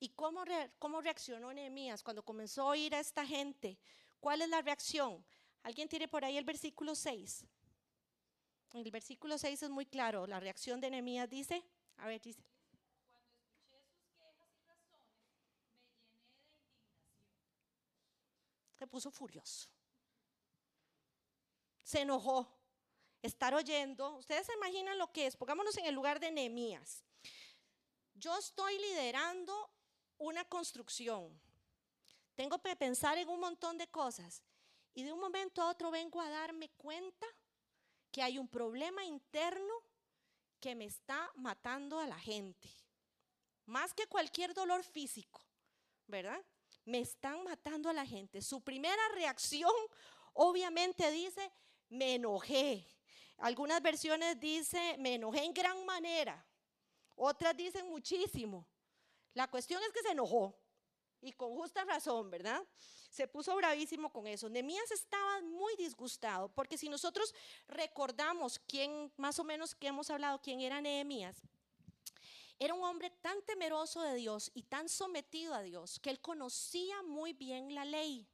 ¿Y 0.00 0.10
cómo, 0.10 0.44
cómo 0.78 1.00
reaccionó 1.00 1.52
Nehemías 1.52 2.02
cuando 2.02 2.24
comenzó 2.24 2.62
a 2.62 2.66
oír 2.66 2.94
a 2.94 3.00
esta 3.00 3.26
gente? 3.26 3.78
¿Cuál 4.20 4.42
es 4.42 4.48
la 4.48 4.62
reacción? 4.62 5.24
¿Alguien 5.62 5.88
tiene 5.88 6.08
por 6.08 6.24
ahí 6.24 6.36
el 6.36 6.44
versículo 6.44 6.94
6? 6.94 7.46
El 8.74 8.90
versículo 8.90 9.38
6 9.38 9.62
es 9.62 9.70
muy 9.70 9.86
claro. 9.86 10.26
La 10.26 10.40
reacción 10.40 10.80
de 10.80 10.90
Nehemías 10.90 11.30
dice, 11.30 11.64
a 11.98 12.06
ver, 12.06 12.20
dice. 12.20 12.42
Se 18.78 18.86
puso 18.86 19.10
furioso. 19.10 19.68
Se 21.82 22.00
enojó. 22.00 22.52
Estar 23.22 23.54
oyendo. 23.54 24.16
Ustedes 24.16 24.46
se 24.46 24.52
imaginan 24.54 24.98
lo 24.98 25.10
que 25.12 25.26
es. 25.26 25.36
Pongámonos 25.36 25.76
en 25.78 25.86
el 25.86 25.94
lugar 25.94 26.20
de 26.20 26.30
Nehemías. 26.30 27.04
Yo 28.14 28.36
estoy 28.36 28.78
liderando 28.78 29.70
una 30.18 30.44
construcción. 30.44 31.40
Tengo 32.34 32.60
que 32.60 32.76
pensar 32.76 33.18
en 33.18 33.28
un 33.28 33.40
montón 33.40 33.78
de 33.78 33.86
cosas. 33.88 34.42
Y 34.94 35.02
de 35.02 35.12
un 35.12 35.20
momento 35.20 35.60
a 35.60 35.70
otro 35.70 35.90
vengo 35.90 36.20
a 36.20 36.30
darme 36.30 36.70
cuenta 36.76 37.26
que 38.10 38.22
hay 38.22 38.38
un 38.38 38.46
problema 38.46 39.04
interno 39.04 39.74
que 40.60 40.74
me 40.74 40.84
está 40.84 41.30
matando 41.34 41.98
a 41.98 42.06
la 42.06 42.18
gente. 42.18 42.68
Más 43.66 43.92
que 43.92 44.06
cualquier 44.06 44.54
dolor 44.54 44.84
físico, 44.84 45.44
¿verdad? 46.06 46.40
Me 46.84 47.00
están 47.00 47.42
matando 47.42 47.88
a 47.88 47.92
la 47.92 48.06
gente. 48.06 48.40
Su 48.40 48.60
primera 48.60 49.02
reacción 49.14 49.72
obviamente 50.32 51.10
dice, 51.10 51.50
me 51.88 52.14
enojé. 52.14 52.86
Algunas 53.38 53.82
versiones 53.82 54.38
dice, 54.38 54.96
me 54.98 55.14
enojé 55.14 55.44
en 55.44 55.52
gran 55.52 55.84
manera. 55.84 56.46
Otras 57.16 57.56
dicen 57.56 57.88
muchísimo. 57.88 58.66
La 59.34 59.48
cuestión 59.48 59.82
es 59.82 59.92
que 59.92 60.02
se 60.02 60.10
enojó 60.10 60.56
y 61.20 61.32
con 61.32 61.54
justa 61.54 61.84
razón, 61.84 62.30
¿verdad? 62.30 62.62
Se 63.10 63.26
puso 63.26 63.54
bravísimo 63.56 64.12
con 64.12 64.26
eso. 64.26 64.48
Nemías 64.48 64.90
estaba 64.90 65.40
muy 65.40 65.74
disgustado 65.76 66.48
porque 66.48 66.78
si 66.78 66.88
nosotros 66.88 67.34
recordamos 67.66 68.58
quién, 68.66 69.12
más 69.16 69.38
o 69.38 69.44
menos 69.44 69.74
que 69.74 69.88
hemos 69.88 70.10
hablado, 70.10 70.40
quién 70.40 70.60
era 70.60 70.80
Nehemías, 70.80 71.42
era 72.58 72.74
un 72.74 72.84
hombre 72.84 73.10
tan 73.10 73.42
temeroso 73.42 74.02
de 74.02 74.14
Dios 74.14 74.50
y 74.54 74.62
tan 74.62 74.88
sometido 74.88 75.54
a 75.54 75.62
Dios 75.62 75.98
que 75.98 76.10
él 76.10 76.20
conocía 76.20 77.02
muy 77.02 77.32
bien 77.32 77.74
la 77.74 77.84
ley. 77.84 78.28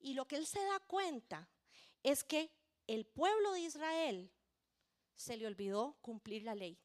Y 0.00 0.14
lo 0.14 0.26
que 0.26 0.36
él 0.36 0.46
se 0.46 0.62
da 0.64 0.80
cuenta 0.80 1.48
es 2.02 2.24
que 2.24 2.50
el 2.86 3.06
pueblo 3.06 3.52
de 3.52 3.60
Israel 3.60 4.32
se 5.14 5.36
le 5.36 5.46
olvidó 5.46 5.96
cumplir 6.02 6.42
la 6.42 6.54
ley. 6.54 6.78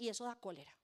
Y 0.00 0.08
eso 0.08 0.24
da 0.24 0.34
cólera. 0.34 0.74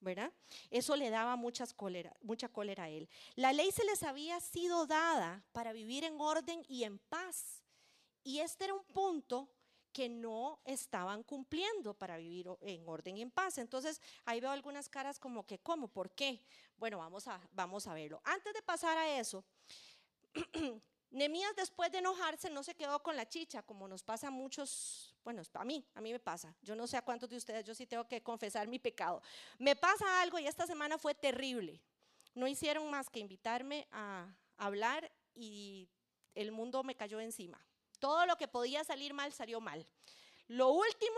¿verdad? 0.00 0.32
Eso 0.70 0.96
le 0.96 1.10
daba 1.10 1.38
cólera, 1.74 2.16
mucha 2.22 2.48
cólera 2.48 2.84
a 2.84 2.88
él. 2.88 3.08
La 3.34 3.52
ley 3.52 3.70
se 3.72 3.84
les 3.84 4.02
había 4.02 4.40
sido 4.40 4.86
dada 4.86 5.44
para 5.52 5.72
vivir 5.72 6.04
en 6.04 6.20
orden 6.20 6.64
y 6.68 6.84
en 6.84 6.98
paz. 6.98 7.62
Y 8.22 8.38
este 8.40 8.64
era 8.64 8.74
un 8.74 8.84
punto 8.84 9.48
que 9.92 10.08
no 10.08 10.60
estaban 10.64 11.22
cumpliendo 11.22 11.94
para 11.94 12.18
vivir 12.18 12.48
en 12.60 12.86
orden 12.88 13.16
y 13.16 13.22
en 13.22 13.30
paz. 13.30 13.58
Entonces, 13.58 14.00
ahí 14.24 14.40
veo 14.40 14.50
algunas 14.50 14.88
caras 14.88 15.18
como 15.18 15.46
que, 15.46 15.58
¿cómo? 15.58 15.88
¿Por 15.88 16.10
qué? 16.10 16.42
Bueno, 16.76 16.98
vamos 16.98 17.26
a, 17.28 17.40
vamos 17.52 17.86
a 17.86 17.94
verlo. 17.94 18.20
Antes 18.24 18.52
de 18.54 18.62
pasar 18.62 18.96
a 18.98 19.18
eso, 19.18 19.44
Nemías 21.10 21.54
después 21.54 21.90
de 21.92 21.98
enojarse 21.98 22.50
no 22.50 22.62
se 22.62 22.74
quedó 22.74 23.02
con 23.02 23.16
la 23.16 23.28
chicha, 23.28 23.62
como 23.62 23.86
nos 23.86 24.02
pasa 24.02 24.28
a 24.28 24.30
muchos, 24.30 25.14
bueno, 25.24 25.42
a 25.54 25.64
mí, 25.64 25.86
a 25.94 26.00
mí 26.00 26.12
me 26.12 26.18
pasa. 26.18 26.54
Yo 26.62 26.74
no 26.74 26.86
sé 26.86 26.96
a 26.96 27.02
cuántos 27.02 27.30
de 27.30 27.36
ustedes, 27.36 27.64
yo 27.64 27.74
sí 27.74 27.86
tengo 27.86 28.06
que 28.06 28.22
confesar 28.22 28.66
mi 28.68 28.78
pecado. 28.78 29.22
Me 29.58 29.76
pasa 29.76 30.20
algo 30.20 30.38
y 30.38 30.46
esta 30.46 30.66
semana 30.66 30.98
fue 30.98 31.14
terrible. 31.14 31.80
No 32.34 32.46
hicieron 32.46 32.90
más 32.90 33.08
que 33.08 33.20
invitarme 33.20 33.86
a 33.92 34.26
hablar 34.58 35.10
y 35.34 35.88
el 36.34 36.52
mundo 36.52 36.82
me 36.82 36.96
cayó 36.96 37.20
encima. 37.20 37.64
Todo 37.98 38.26
lo 38.26 38.36
que 38.36 38.48
podía 38.48 38.84
salir 38.84 39.14
mal 39.14 39.32
salió 39.32 39.60
mal. 39.60 39.86
Lo 40.48 40.70
último 40.70 41.16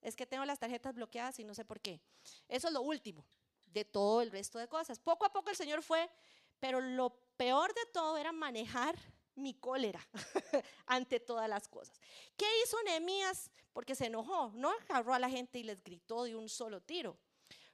es 0.00 0.16
que 0.16 0.26
tengo 0.26 0.44
las 0.44 0.58
tarjetas 0.58 0.94
bloqueadas 0.94 1.38
y 1.38 1.44
no 1.44 1.54
sé 1.54 1.64
por 1.64 1.80
qué. 1.80 2.00
Eso 2.48 2.68
es 2.68 2.74
lo 2.74 2.82
último 2.82 3.24
de 3.66 3.84
todo 3.84 4.22
el 4.22 4.30
resto 4.30 4.58
de 4.58 4.68
cosas. 4.68 4.98
Poco 4.98 5.26
a 5.26 5.32
poco 5.32 5.50
el 5.50 5.56
Señor 5.56 5.82
fue, 5.82 6.10
pero 6.58 6.80
lo 6.80 7.10
peor 7.36 7.74
de 7.74 7.86
todo 7.92 8.16
era 8.16 8.32
manejar 8.32 8.96
mi 9.36 9.54
cólera 9.54 10.06
ante 10.86 11.20
todas 11.20 11.48
las 11.48 11.68
cosas. 11.68 12.00
¿Qué 12.36 12.46
hizo 12.62 12.82
Nehemías? 12.82 13.50
Porque 13.72 13.94
se 13.94 14.06
enojó, 14.06 14.50
no 14.54 14.70
agarró 14.70 15.14
a 15.14 15.18
la 15.18 15.30
gente 15.30 15.58
y 15.58 15.62
les 15.62 15.82
gritó 15.82 16.24
de 16.24 16.34
un 16.34 16.48
solo 16.48 16.80
tiro. 16.80 17.16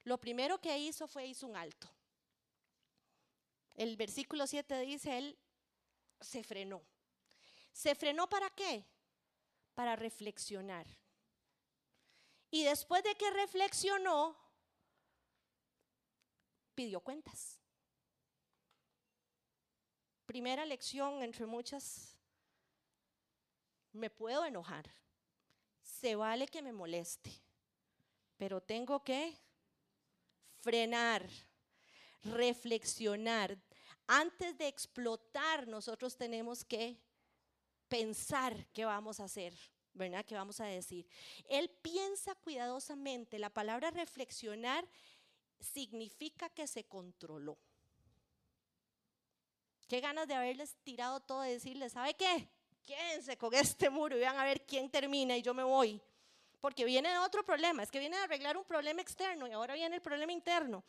Lo 0.05 0.19
primero 0.19 0.61
que 0.61 0.77
hizo 0.79 1.07
fue 1.07 1.27
hizo 1.27 1.47
un 1.47 1.57
alto. 1.57 1.89
El 3.75 3.97
versículo 3.97 4.47
7 4.47 4.81
dice, 4.81 5.17
él 5.17 5.39
se 6.21 6.43
frenó. 6.43 6.83
¿Se 7.73 7.95
frenó 7.95 8.29
para 8.29 8.51
qué? 8.51 8.85
Para 9.75 9.97
reflexionar. 9.97 10.87
Y 12.51 12.65
después 12.65 13.03
de 13.03 13.15
que 13.15 13.31
reflexionó, 13.31 14.37
pidió 16.75 17.01
cuentas 17.01 17.62
primera 20.33 20.65
lección 20.65 21.23
entre 21.23 21.45
muchas, 21.45 22.17
me 23.93 24.09
puedo 24.09 24.47
enojar, 24.47 24.89
se 25.83 26.17
vale 26.17 26.47
que 26.47 26.63
me 26.63 26.73
moleste, 26.73 27.31
pero 28.39 28.63
tengo 28.63 29.05
que 29.05 29.37
frenar, 30.61 31.29
reflexionar. 32.23 33.59
Antes 34.07 34.57
de 34.57 34.69
explotar, 34.69 35.69
nosotros 35.69 36.17
tenemos 36.17 36.65
que 36.65 36.99
pensar 37.89 38.67
qué 38.73 38.87
vamos 38.87 39.21
a 39.21 39.25
hacer. 39.25 39.53
¿verdad? 39.93 40.25
¿Qué 40.25 40.35
vamos 40.35 40.59
a 40.61 40.65
decir? 40.65 41.07
Él 41.51 41.69
piensa 41.83 42.35
cuidadosamente. 42.37 43.39
La 43.39 43.51
palabra 43.51 43.91
reflexionar 43.91 44.89
significa 45.61 46.49
que 46.49 46.67
se 46.67 46.85
controló. 46.85 47.59
Qué 49.93 50.01
ganas 50.01 50.27
de 50.27 50.33
haberles 50.33 50.75
tirado 50.85 51.21
todo 51.21 51.45
y 51.45 51.51
decirles, 51.51 51.93
¿sabe 51.93 52.15
qué? 52.15 52.49
Quédense 52.83 53.37
con 53.37 53.53
este 53.53 53.91
muro 53.91 54.17
y 54.17 54.21
vean 54.21 54.39
a 54.39 54.45
ver 54.45 54.65
quién 54.65 54.91
termina 54.91 55.37
y 55.37 55.43
yo 55.43 55.53
me 55.53 55.63
voy. 55.63 56.01
Porque 56.63 56.87
viene 56.87 57.19
otro 57.19 57.45
problema, 57.45 57.83
es 57.83 57.91
que 57.91 57.99
viene 57.99 58.17
a 58.17 58.23
arreglar 58.23 58.57
un 58.57 58.65
problema 58.65 59.03
externo 59.03 59.47
y 59.47 59.53
ahora 59.53 59.75
viene 59.75 59.97
el 59.97 60.01
problema 60.01 60.33
interno. 60.33 60.83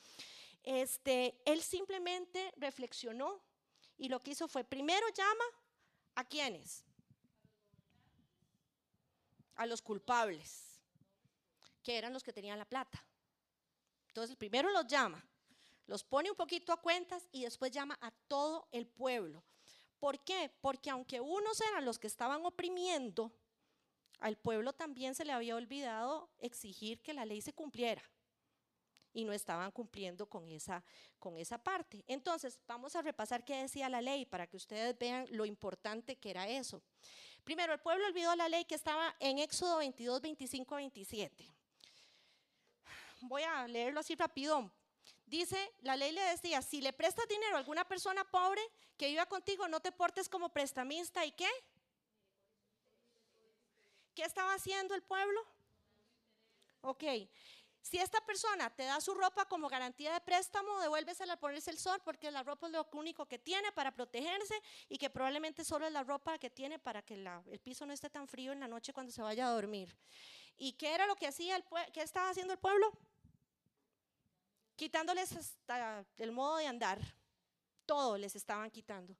Este, 0.63 1.37
él 1.43 1.61
simplemente 1.61 2.53
reflexionó 2.55 3.43
y 3.97 4.07
lo 4.07 4.21
que 4.21 4.31
hizo 4.31 4.47
fue, 4.47 4.63
primero 4.63 5.05
llama 5.09 5.43
a 6.15 6.23
quiénes? 6.23 6.85
A 9.55 9.65
los 9.65 9.81
culpables, 9.81 10.79
que 11.83 11.97
eran 11.97 12.13
los 12.13 12.23
que 12.23 12.31
tenían 12.31 12.57
la 12.57 12.63
plata. 12.63 13.05
Entonces, 14.07 14.37
primero 14.37 14.69
los 14.71 14.87
llama, 14.87 15.21
los 15.87 16.03
pone 16.03 16.29
un 16.29 16.35
poquito 16.35 16.71
a 16.71 16.81
cuentas 16.81 17.27
y 17.31 17.43
después 17.43 17.71
llama 17.71 17.97
a 18.01 18.11
todo 18.27 18.67
el 18.71 18.87
pueblo. 18.87 19.43
¿Por 19.99 20.19
qué? 20.23 20.51
Porque 20.61 20.89
aunque 20.89 21.21
unos 21.21 21.61
eran 21.61 21.85
los 21.85 21.99
que 21.99 22.07
estaban 22.07 22.45
oprimiendo, 22.45 23.31
al 24.19 24.37
pueblo 24.37 24.73
también 24.73 25.15
se 25.15 25.25
le 25.25 25.33
había 25.33 25.55
olvidado 25.55 26.29
exigir 26.39 27.01
que 27.01 27.13
la 27.13 27.25
ley 27.25 27.41
se 27.41 27.53
cumpliera 27.53 28.01
y 29.13 29.25
no 29.25 29.33
estaban 29.33 29.71
cumpliendo 29.71 30.27
con 30.27 30.49
esa, 30.49 30.83
con 31.19 31.37
esa 31.37 31.57
parte. 31.57 32.03
Entonces, 32.07 32.59
vamos 32.67 32.95
a 32.95 33.01
repasar 33.01 33.45
qué 33.45 33.57
decía 33.57 33.89
la 33.89 34.01
ley 34.01 34.25
para 34.25 34.47
que 34.47 34.57
ustedes 34.57 34.97
vean 34.97 35.27
lo 35.29 35.45
importante 35.45 36.15
que 36.15 36.31
era 36.31 36.47
eso. 36.47 36.81
Primero, 37.43 37.73
el 37.73 37.79
pueblo 37.79 38.05
olvidó 38.07 38.35
la 38.35 38.49
ley 38.49 38.65
que 38.65 38.75
estaba 38.75 39.15
en 39.19 39.39
Éxodo 39.39 39.77
22, 39.77 40.21
25 40.21 40.75
27 40.75 41.53
voy 43.27 43.43
a 43.43 43.67
leerlo 43.67 43.99
así 43.99 44.15
rapidón. 44.15 44.71
Dice, 45.33 45.57
la 45.81 45.95
ley 45.95 46.11
le 46.11 46.21
decía, 46.21 46.61
si 46.61 46.79
le 46.79 46.93
prestas 46.93 47.27
dinero 47.27 47.55
a 47.55 47.57
alguna 47.57 47.87
persona 47.87 48.23
pobre 48.23 48.61
que 48.95 49.07
viva 49.07 49.25
contigo, 49.25 49.67
no 49.67 49.79
te 49.79 49.91
portes 49.91 50.29
como 50.29 50.49
prestamista. 50.49 51.25
¿Y 51.25 51.31
qué? 51.31 51.49
¿Qué 54.13 54.21
estaba 54.21 54.53
haciendo 54.53 54.93
el 54.93 55.01
pueblo? 55.01 55.41
Ok. 56.81 57.03
Si 57.81 57.97
esta 57.97 58.23
persona 58.23 58.69
te 58.75 58.83
da 58.83 59.01
su 59.01 59.15
ropa 59.15 59.45
como 59.45 59.69
garantía 59.69 60.13
de 60.13 60.21
préstamo, 60.21 60.79
devuélvesela 60.81 61.33
a 61.33 61.39
ponerse 61.39 61.71
el 61.71 61.79
sol 61.79 61.99
porque 62.05 62.29
la 62.29 62.43
ropa 62.43 62.67
es 62.67 62.73
lo 62.73 62.87
único 62.93 63.25
que 63.25 63.39
tiene 63.39 63.71
para 63.71 63.91
protegerse 63.91 64.61
y 64.87 64.99
que 64.99 65.09
probablemente 65.09 65.65
solo 65.65 65.87
es 65.87 65.91
la 65.93 66.03
ropa 66.03 66.37
que 66.37 66.51
tiene 66.51 66.77
para 66.77 67.01
que 67.01 67.15
el 67.15 67.59
piso 67.59 67.87
no 67.87 67.93
esté 67.93 68.11
tan 68.11 68.27
frío 68.27 68.51
en 68.51 68.59
la 68.59 68.67
noche 68.67 68.93
cuando 68.93 69.11
se 69.11 69.23
vaya 69.23 69.47
a 69.47 69.51
dormir. 69.51 69.97
¿Y 70.57 70.73
qué 70.73 70.93
era 70.93 71.07
lo 71.07 71.15
que 71.15 71.25
hacía 71.25 71.55
el 71.55 71.65
qué 71.91 72.03
estaba 72.03 72.29
haciendo 72.29 72.53
el 72.53 72.59
pueblo? 72.59 72.95
Quitándoles 74.75 75.31
hasta 75.33 76.05
el 76.17 76.31
modo 76.31 76.57
de 76.57 76.67
andar. 76.67 76.99
Todo 77.85 78.17
les 78.17 78.35
estaban 78.35 78.69
quitando. 78.71 79.15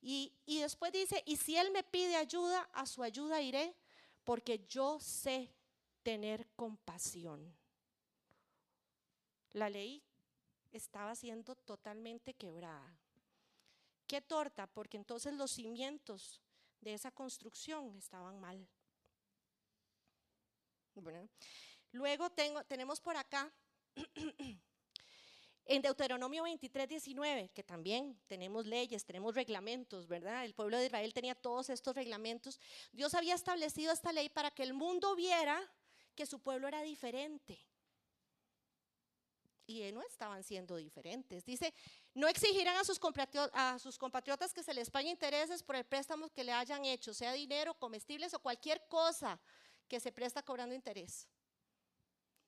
Y, 0.00 0.32
y 0.46 0.60
después 0.60 0.92
dice, 0.92 1.22
y 1.26 1.36
si 1.36 1.56
Él 1.56 1.70
me 1.70 1.82
pide 1.82 2.16
ayuda, 2.16 2.68
a 2.72 2.86
su 2.86 3.02
ayuda 3.02 3.40
iré, 3.40 3.74
porque 4.24 4.66
yo 4.68 4.98
sé 5.00 5.52
tener 6.02 6.48
compasión. 6.56 7.54
La 9.52 9.68
ley 9.68 10.02
estaba 10.72 11.14
siendo 11.14 11.54
totalmente 11.54 12.34
quebrada. 12.34 12.96
Qué 14.06 14.20
torta, 14.20 14.66
porque 14.66 14.96
entonces 14.96 15.34
los 15.34 15.50
cimientos 15.50 16.40
de 16.80 16.94
esa 16.94 17.10
construcción 17.10 17.96
estaban 17.96 18.40
mal. 18.40 18.66
luego 21.92 22.30
tengo, 22.30 22.64
tenemos 22.64 23.00
por 23.00 23.16
acá 23.16 23.50
En 25.64 25.80
Deuteronomio 25.80 26.42
23, 26.42 26.88
19, 26.88 27.50
que 27.54 27.62
también 27.62 28.20
tenemos 28.26 28.66
leyes, 28.66 29.04
tenemos 29.04 29.34
reglamentos, 29.34 30.08
¿verdad? 30.08 30.44
El 30.44 30.54
pueblo 30.54 30.76
de 30.76 30.86
Israel 30.86 31.14
tenía 31.14 31.36
todos 31.36 31.70
estos 31.70 31.94
reglamentos. 31.94 32.58
Dios 32.92 33.14
había 33.14 33.34
establecido 33.34 33.92
esta 33.92 34.12
ley 34.12 34.28
para 34.28 34.50
que 34.50 34.64
el 34.64 34.74
mundo 34.74 35.14
viera 35.14 35.60
que 36.16 36.26
su 36.26 36.40
pueblo 36.40 36.66
era 36.66 36.82
diferente. 36.82 37.64
Y 39.66 39.90
no 39.92 40.02
estaban 40.02 40.42
siendo 40.42 40.76
diferentes. 40.76 41.44
Dice, 41.44 41.72
no 42.14 42.26
exigirán 42.26 42.76
a 42.76 42.84
sus, 42.84 43.00
a 43.52 43.78
sus 43.78 43.96
compatriotas 43.96 44.52
que 44.52 44.64
se 44.64 44.74
les 44.74 44.90
pague 44.90 45.08
intereses 45.08 45.62
por 45.62 45.76
el 45.76 45.84
préstamo 45.84 46.28
que 46.30 46.42
le 46.42 46.52
hayan 46.52 46.84
hecho, 46.84 47.14
sea 47.14 47.32
dinero, 47.32 47.74
comestibles 47.74 48.34
o 48.34 48.40
cualquier 48.40 48.86
cosa 48.88 49.40
que 49.86 50.00
se 50.00 50.10
presta 50.10 50.42
cobrando 50.42 50.74
interés. 50.74 51.28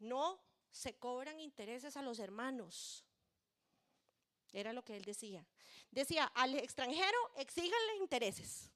No 0.00 0.40
se 0.74 0.96
cobran 0.96 1.38
intereses 1.38 1.96
a 1.96 2.02
los 2.02 2.18
hermanos. 2.18 3.04
Era 4.52 4.72
lo 4.72 4.84
que 4.84 4.96
él 4.96 5.04
decía. 5.04 5.46
Decía, 5.92 6.24
al 6.34 6.56
extranjero 6.56 7.16
exíganle 7.37 7.96
intereses. 8.00 8.72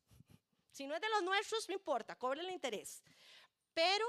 Si 0.71 0.87
no 0.87 0.95
es 0.95 1.01
de 1.01 1.09
los 1.09 1.25
nuestros, 1.25 1.69
no 1.69 1.75
importa, 1.75 2.15
cóbrenle 2.15 2.53
interés. 2.53 3.03
Pero 3.75 4.07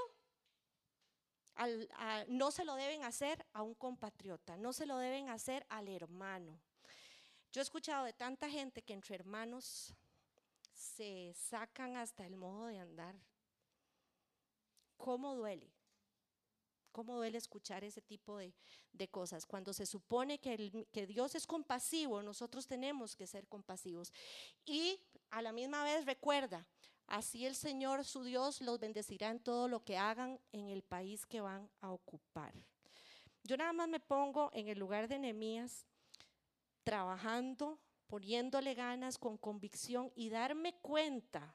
no 2.28 2.52
se 2.52 2.64
lo 2.64 2.76
deben 2.76 3.02
hacer 3.02 3.44
a 3.52 3.62
un 3.62 3.74
compatriota, 3.74 4.56
no 4.56 4.72
se 4.72 4.86
lo 4.86 4.96
deben 4.96 5.28
hacer 5.28 5.66
al 5.68 5.88
hermano. 5.88 6.60
Yo 7.50 7.60
he 7.60 7.64
escuchado 7.64 8.04
de 8.04 8.12
tanta 8.12 8.48
gente 8.48 8.82
que 8.82 8.92
entre 8.92 9.16
hermanos 9.16 9.92
se 10.72 11.34
sacan 11.34 11.96
hasta 11.96 12.24
el 12.24 12.36
modo 12.36 12.66
de 12.66 12.78
andar. 12.78 13.16
¿Cómo 14.96 15.34
duele? 15.34 15.79
¿Cómo 16.92 17.16
duele 17.16 17.38
escuchar 17.38 17.84
ese 17.84 18.00
tipo 18.00 18.38
de, 18.38 18.52
cosas? 19.10 19.46
Cuando 19.46 19.72
se 19.72 19.86
supone 19.86 20.38
que, 20.38 20.86
que, 20.92 21.06
Dios 21.06 21.34
es 21.34 21.46
compasivo, 21.46 22.22
nosotros 22.22 22.66
tenemos 22.66 23.16
que 23.16 23.26
ser 23.26 23.46
compasivos. 23.46 24.12
Y 24.64 25.00
a 25.30 25.42
la 25.42 25.52
misma 25.52 25.84
vez 25.84 26.04
recuerda, 26.04 26.66
así 27.06 27.46
el 27.46 27.54
Señor 27.54 28.04
su 28.04 28.24
Dios 28.24 28.60
los 28.60 28.78
bendecirá 28.78 29.30
en 29.30 29.40
todo 29.40 29.68
lo 29.68 29.84
que 29.84 29.96
hagan 29.96 30.40
en 30.52 30.68
el 30.68 30.82
país 30.82 31.26
que 31.26 31.40
van 31.40 31.70
a 31.80 31.90
ocupar. 31.90 32.54
Yo 33.44 33.56
nada 33.56 33.72
más 33.72 33.88
me 33.88 34.00
pongo 34.00 34.50
en 34.52 34.68
el 34.68 34.78
lugar 34.78 35.08
de 35.08 35.18
Nehemías, 35.18 35.86
trabajando, 36.84 37.78
poniéndole 38.06 38.74
ganas 38.74 39.18
con 39.18 39.38
convicción 39.38 40.12
y 40.14 40.30
darme 40.30 40.74
cuenta 40.80 41.54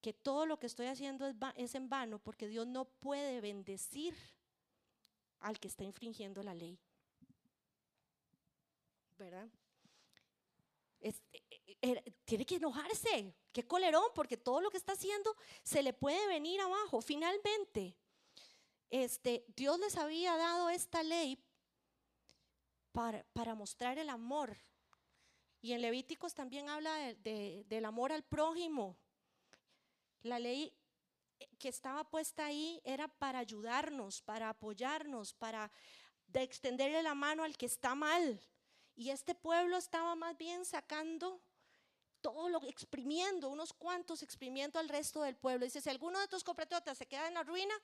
que 0.00 0.12
todo 0.12 0.46
lo 0.46 0.58
que 0.58 0.66
estoy 0.66 0.86
haciendo 0.86 1.26
es, 1.56 1.74
en 1.74 1.88
vano 1.88 2.18
porque 2.18 2.46
Dios 2.46 2.66
no 2.66 2.84
puede 2.84 3.40
bendecir 3.40 4.14
al 5.40 5.58
que 5.58 5.68
está 5.68 5.84
infringiendo 5.84 6.42
la 6.42 6.54
ley. 6.54 6.78
¿Verdad? 9.18 9.48
Eh, 11.00 11.14
eh, 11.82 12.14
tiene 12.24 12.46
que 12.46 12.56
enojarse, 12.56 13.34
qué 13.52 13.66
colerón, 13.66 14.10
porque 14.14 14.36
todo 14.36 14.60
lo 14.60 14.70
que 14.70 14.76
está 14.76 14.92
haciendo 14.92 15.34
se 15.62 15.82
le 15.82 15.92
puede 15.92 16.26
venir 16.28 16.60
abajo. 16.60 17.00
Finalmente, 17.00 17.96
este, 18.90 19.44
Dios 19.48 19.78
les 19.78 19.96
había 19.96 20.36
dado 20.36 20.70
esta 20.70 21.02
ley 21.02 21.42
para, 22.92 23.24
para 23.32 23.54
mostrar 23.54 23.98
el 23.98 24.08
amor. 24.08 24.56
Y 25.60 25.72
en 25.72 25.82
Levíticos 25.82 26.34
también 26.34 26.68
habla 26.68 27.14
del 27.14 27.84
amor 27.84 28.12
al 28.12 28.22
prójimo. 28.22 28.96
La 30.22 30.38
ley 30.38 30.72
eh, 31.38 31.48
que 31.58 31.68
estaba 31.68 32.08
puesta 32.08 32.46
ahí 32.46 32.80
era 32.84 33.08
para 33.08 33.38
ayudarnos, 33.38 34.22
para 34.22 34.48
apoyarnos, 34.48 35.34
para 35.34 35.70
extenderle 36.34 37.02
la 37.02 37.14
mano 37.14 37.44
al 37.44 37.56
que 37.56 37.66
está 37.66 37.94
mal. 37.94 38.40
Y 38.94 39.10
este 39.10 39.34
pueblo 39.34 39.76
estaba 39.76 40.14
más 40.16 40.36
bien 40.36 40.64
sacando 40.64 41.40
todo 42.20 42.48
lo 42.48 42.62
exprimiendo, 42.64 43.48
unos 43.48 43.72
cuantos 43.72 44.22
exprimiendo 44.22 44.78
al 44.78 44.88
resto 44.88 45.22
del 45.22 45.36
pueblo. 45.36 45.64
Dice, 45.64 45.80
si 45.80 45.88
alguno 45.88 46.18
de 46.18 46.28
tus 46.28 46.42
compatriotas 46.42 46.98
se 46.98 47.06
queda 47.06 47.28
en 47.28 47.34
la 47.34 47.44
ruina 47.44 47.74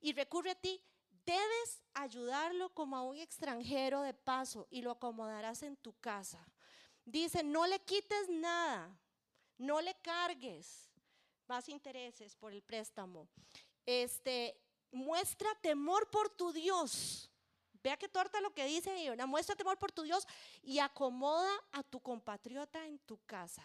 y 0.00 0.12
recurre 0.12 0.52
a 0.52 0.54
ti, 0.54 0.82
debes 1.24 1.82
ayudarlo 1.94 2.72
como 2.74 2.96
a 2.96 3.02
un 3.02 3.16
extranjero 3.18 4.00
de 4.02 4.14
paso 4.14 4.66
y 4.70 4.82
lo 4.82 4.92
acomodarás 4.92 5.62
en 5.62 5.76
tu 5.76 5.92
casa. 6.00 6.44
Dice, 7.04 7.42
no 7.42 7.66
le 7.66 7.80
quites 7.80 8.28
nada, 8.28 8.96
no 9.58 9.80
le 9.80 9.94
cargues, 10.00 10.91
más 11.52 11.68
intereses 11.68 12.34
por 12.34 12.54
el 12.54 12.62
préstamo. 12.62 13.28
Este, 13.84 14.58
muestra 14.90 15.54
temor 15.60 16.10
por 16.10 16.30
tu 16.30 16.50
Dios. 16.50 17.30
Vea 17.82 17.98
qué 17.98 18.08
torta 18.08 18.40
lo 18.40 18.54
que 18.54 18.64
dice 18.64 18.90
ahí, 18.90 19.10
Muestra 19.26 19.54
temor 19.54 19.78
por 19.78 19.92
tu 19.92 20.02
Dios 20.02 20.26
y 20.62 20.78
acomoda 20.78 21.52
a 21.72 21.82
tu 21.82 22.00
compatriota 22.00 22.86
en 22.86 22.98
tu 23.00 23.18
casa. 23.26 23.62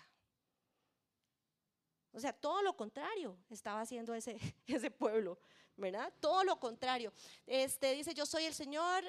O 2.11 2.19
sea, 2.19 2.33
todo 2.33 2.61
lo 2.61 2.75
contrario 2.75 3.37
estaba 3.49 3.79
haciendo 3.79 4.13
ese, 4.13 4.37
ese 4.67 4.91
pueblo, 4.91 5.39
¿verdad? 5.77 6.11
Todo 6.19 6.43
lo 6.43 6.59
contrario. 6.59 7.13
Este, 7.45 7.93
dice, 7.93 8.13
yo 8.13 8.25
soy 8.25 8.43
el 8.43 8.53
Señor, 8.53 9.01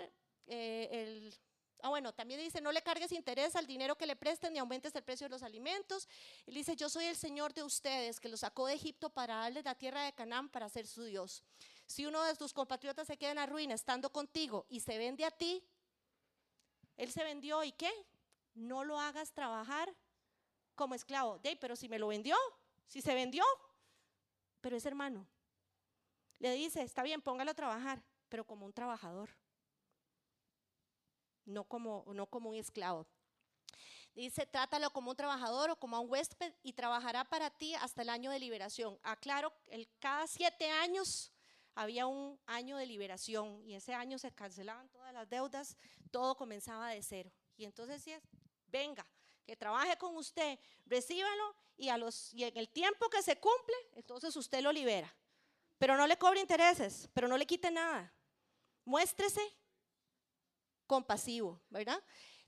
eh, 0.46 0.88
el 0.92 1.34
Ah, 1.80 1.90
bueno, 1.90 2.12
también 2.12 2.40
dice, 2.40 2.60
no 2.60 2.72
le 2.72 2.82
cargues 2.82 3.12
interés 3.12 3.54
al 3.54 3.66
dinero 3.66 3.96
que 3.96 4.06
le 4.06 4.16
presten 4.16 4.52
ni 4.52 4.58
aumentes 4.58 4.94
el 4.94 5.04
precio 5.04 5.26
de 5.26 5.30
los 5.30 5.42
alimentos. 5.42 6.08
Él 6.46 6.54
dice, 6.54 6.74
yo 6.74 6.88
soy 6.88 7.04
el 7.04 7.16
Señor 7.16 7.54
de 7.54 7.62
ustedes, 7.62 8.18
que 8.18 8.28
los 8.28 8.40
sacó 8.40 8.66
de 8.66 8.74
Egipto 8.74 9.10
para 9.10 9.36
darles 9.36 9.64
la 9.64 9.76
tierra 9.76 10.02
de 10.02 10.12
Canaán 10.12 10.48
para 10.48 10.68
ser 10.68 10.86
su 10.86 11.04
Dios. 11.04 11.44
Si 11.86 12.04
uno 12.04 12.22
de 12.24 12.34
tus 12.34 12.52
compatriotas 12.52 13.06
se 13.06 13.16
queda 13.16 13.30
en 13.30 13.36
la 13.36 13.46
ruina 13.46 13.74
estando 13.74 14.10
contigo 14.10 14.66
y 14.68 14.80
se 14.80 14.98
vende 14.98 15.24
a 15.24 15.30
ti, 15.30 15.64
él 16.96 17.12
se 17.12 17.22
vendió 17.22 17.62
y 17.62 17.72
qué? 17.72 17.90
No 18.54 18.82
lo 18.82 18.98
hagas 18.98 19.32
trabajar 19.32 19.94
como 20.74 20.94
esclavo. 20.94 21.38
De, 21.38 21.56
pero 21.56 21.76
si 21.76 21.88
me 21.88 21.98
lo 21.98 22.08
vendió, 22.08 22.36
si 22.86 23.00
se 23.00 23.14
vendió, 23.14 23.44
pero 24.60 24.76
es 24.76 24.84
hermano. 24.84 25.26
Le 26.40 26.52
dice, 26.52 26.82
está 26.82 27.02
bien, 27.02 27.22
póngalo 27.22 27.52
a 27.52 27.54
trabajar, 27.54 28.02
pero 28.28 28.44
como 28.44 28.66
un 28.66 28.72
trabajador, 28.72 29.30
no 31.48 31.64
como, 31.64 32.04
no 32.14 32.26
como 32.26 32.50
un 32.50 32.56
esclavo. 32.56 33.06
Dice, 34.14 34.46
trátalo 34.46 34.90
como 34.90 35.11
un 35.11 35.16
trabajador 35.16 35.70
o 35.70 35.76
como 35.76 36.00
un 36.00 36.11
huésped 36.11 36.52
y 36.62 36.72
trabajará 36.72 37.24
para 37.24 37.50
ti 37.50 37.74
hasta 37.76 38.02
el 38.02 38.08
año 38.08 38.30
de 38.30 38.40
liberación. 38.40 38.98
Aclaro, 39.02 39.52
el, 39.68 39.88
cada 40.00 40.26
siete 40.26 40.68
años 40.70 41.30
había 41.74 42.06
un 42.06 42.38
año 42.46 42.76
de 42.76 42.87
liberación 42.87 43.62
y 43.64 43.74
ese 43.74 43.94
año 43.94 44.18
se 44.18 44.32
cancelaban 44.32 44.88
todas 44.88 45.12
las 45.12 45.28
deudas, 45.28 45.76
todo 46.11 46.37
comenzaba 46.37 46.90
de 46.90 47.02
cero. 47.02 47.30
Y 47.56 47.64
entonces, 47.64 48.04
venga, 48.66 49.06
que 49.46 49.56
trabaje 49.56 49.96
con 49.96 50.16
usted, 50.16 50.58
recíbalo 50.84 51.54
y, 51.76 51.88
a 51.88 51.96
los, 51.96 52.34
y 52.34 52.44
en 52.44 52.56
el 52.56 52.68
tiempo 52.68 53.08
que 53.08 53.22
se 53.22 53.38
cumple, 53.38 53.76
entonces 53.94 54.34
usted 54.34 54.61
lo 54.61 54.72
libera. 54.72 55.14
Pero 55.78 55.96
no 55.96 56.08
le 56.08 56.18
cobre 56.18 56.40
intereses, 56.40 57.08
pero 57.14 57.28
no 57.28 57.38
le 57.38 57.46
quite 57.46 57.70
nada. 57.70 58.12
Muéstrese 58.84 59.40
compasivo, 60.88 61.61
¿verdad? 61.70 62.03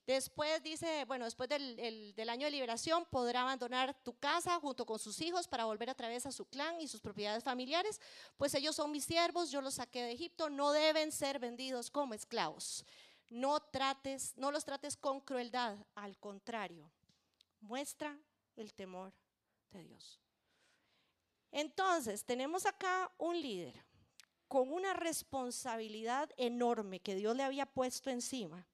Después 0.06 0.60
dice, 0.64 1.04
bueno, 1.04 1.24
después 1.24 1.48
del, 1.48 2.14
del, 2.16 2.28
año 2.28 2.46
de 2.46 2.50
liberación 2.50 3.04
podrá 3.04 3.42
abandonar 3.42 3.94
tu 4.02 4.18
casa 4.18 4.58
junto 4.58 4.84
con 4.84 4.98
sus 4.98 5.20
hijos 5.20 5.46
para 5.46 5.66
volver 5.66 5.88
a 5.88 5.94
través 5.94 6.26
a 6.26 6.32
su 6.32 6.46
clan 6.46 6.80
y 6.80 6.88
sus 6.88 7.00
propiedades 7.00 7.44
familiares, 7.44 8.00
pues 8.36 8.52
ellos 8.54 8.74
son 8.74 8.90
mis 8.90 9.04
siervos, 9.04 9.52
yo 9.52 9.60
los 9.60 9.74
saqué 9.74 10.02
de 10.02 10.10
Egipto, 10.10 10.50
no 10.50 10.72
deben 10.72 11.12
ser 11.12 11.38
vendidos 11.38 11.92
como 11.92 12.14
esclavos. 12.14 12.84
No 13.28 13.60
trates, 13.60 14.36
no 14.36 14.50
los 14.50 14.64
trates 14.64 14.96
con 14.96 15.20
crueldad, 15.20 15.76
al 15.94 16.18
contrario, 16.18 16.90
muestra 17.60 18.18
el 18.56 18.74
temor 18.74 19.12
de 19.70 19.84
Dios. 19.84 20.18
Entonces, 21.52 22.24
tenemos 22.24 22.66
acá 22.66 23.12
un 23.18 23.40
líder 23.40 23.80
con 24.50 24.72
una 24.72 24.94
responsabilidad 24.94 26.28
enorme 26.36 26.98
que 26.98 27.14
Dios 27.14 27.36
le 27.36 27.44
había 27.44 27.66
puesto 27.66 28.10
encima 28.10 28.66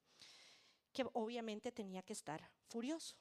que 0.91 1.05
obviamente 1.13 1.71
tenía 1.71 2.01
que 2.01 2.13
estar 2.13 2.49
furioso. 2.67 3.15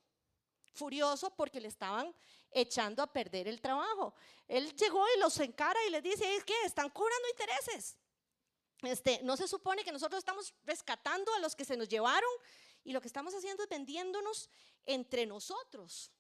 Furioso 0.73 1.29
porque 1.37 1.61
le 1.61 1.69
estaban 1.69 2.15
echando 2.51 3.03
a 3.03 3.13
perder 3.13 3.47
el 3.47 3.61
trabajo. 3.61 4.15
Él 4.49 4.75
llegó 4.75 5.05
y 5.15 5.21
los 5.21 5.39
encara 5.41 5.79
y 5.87 5.91
les 5.91 6.03
dice, 6.03 6.35
es 6.35 6.45
que 6.45 6.55
están 6.65 6.89
cobrando 6.89 7.29
intereses. 7.29 7.99
Este, 8.81 9.21
no 9.23 9.37
se 9.37 9.47
supone 9.47 9.85
que 9.85 9.93
nosotros 9.93 10.21
estamos 10.21 10.55
rescatando 10.65 11.35
a 11.35 11.41
los 11.41 11.55
que 11.55 11.67
se 11.67 11.77
nos 11.77 11.91
llevaron 11.91 12.31
y 12.85 12.93
lo 12.95 13.03
que 13.03 13.09
estamos 13.09 13.35
haciendo 13.35 13.65
es 13.65 13.69
vendiéndonos 13.69 14.49
entre 14.87 15.27
nosotros. 15.27 16.11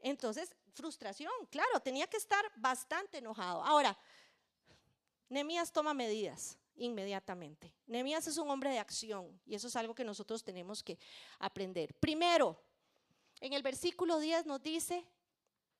Entonces, 0.00 0.56
frustración, 0.74 1.30
claro, 1.52 1.78
tenía 1.78 2.08
que 2.08 2.16
estar 2.16 2.44
bastante 2.56 3.18
enojado. 3.18 3.62
Ahora, 3.62 3.96
Nemías 5.30 5.72
toma 5.72 5.94
medidas 5.94 6.58
inmediatamente. 6.74 7.72
Nehemías 7.86 8.26
es 8.26 8.36
un 8.36 8.50
hombre 8.50 8.70
de 8.70 8.80
acción 8.80 9.40
y 9.46 9.54
eso 9.54 9.68
es 9.68 9.76
algo 9.76 9.94
que 9.94 10.04
nosotros 10.04 10.42
tenemos 10.42 10.82
que 10.82 10.98
aprender. 11.38 11.94
Primero, 11.94 12.60
en 13.40 13.52
el 13.52 13.62
versículo 13.62 14.18
10 14.18 14.46
nos 14.46 14.60
dice, 14.60 15.06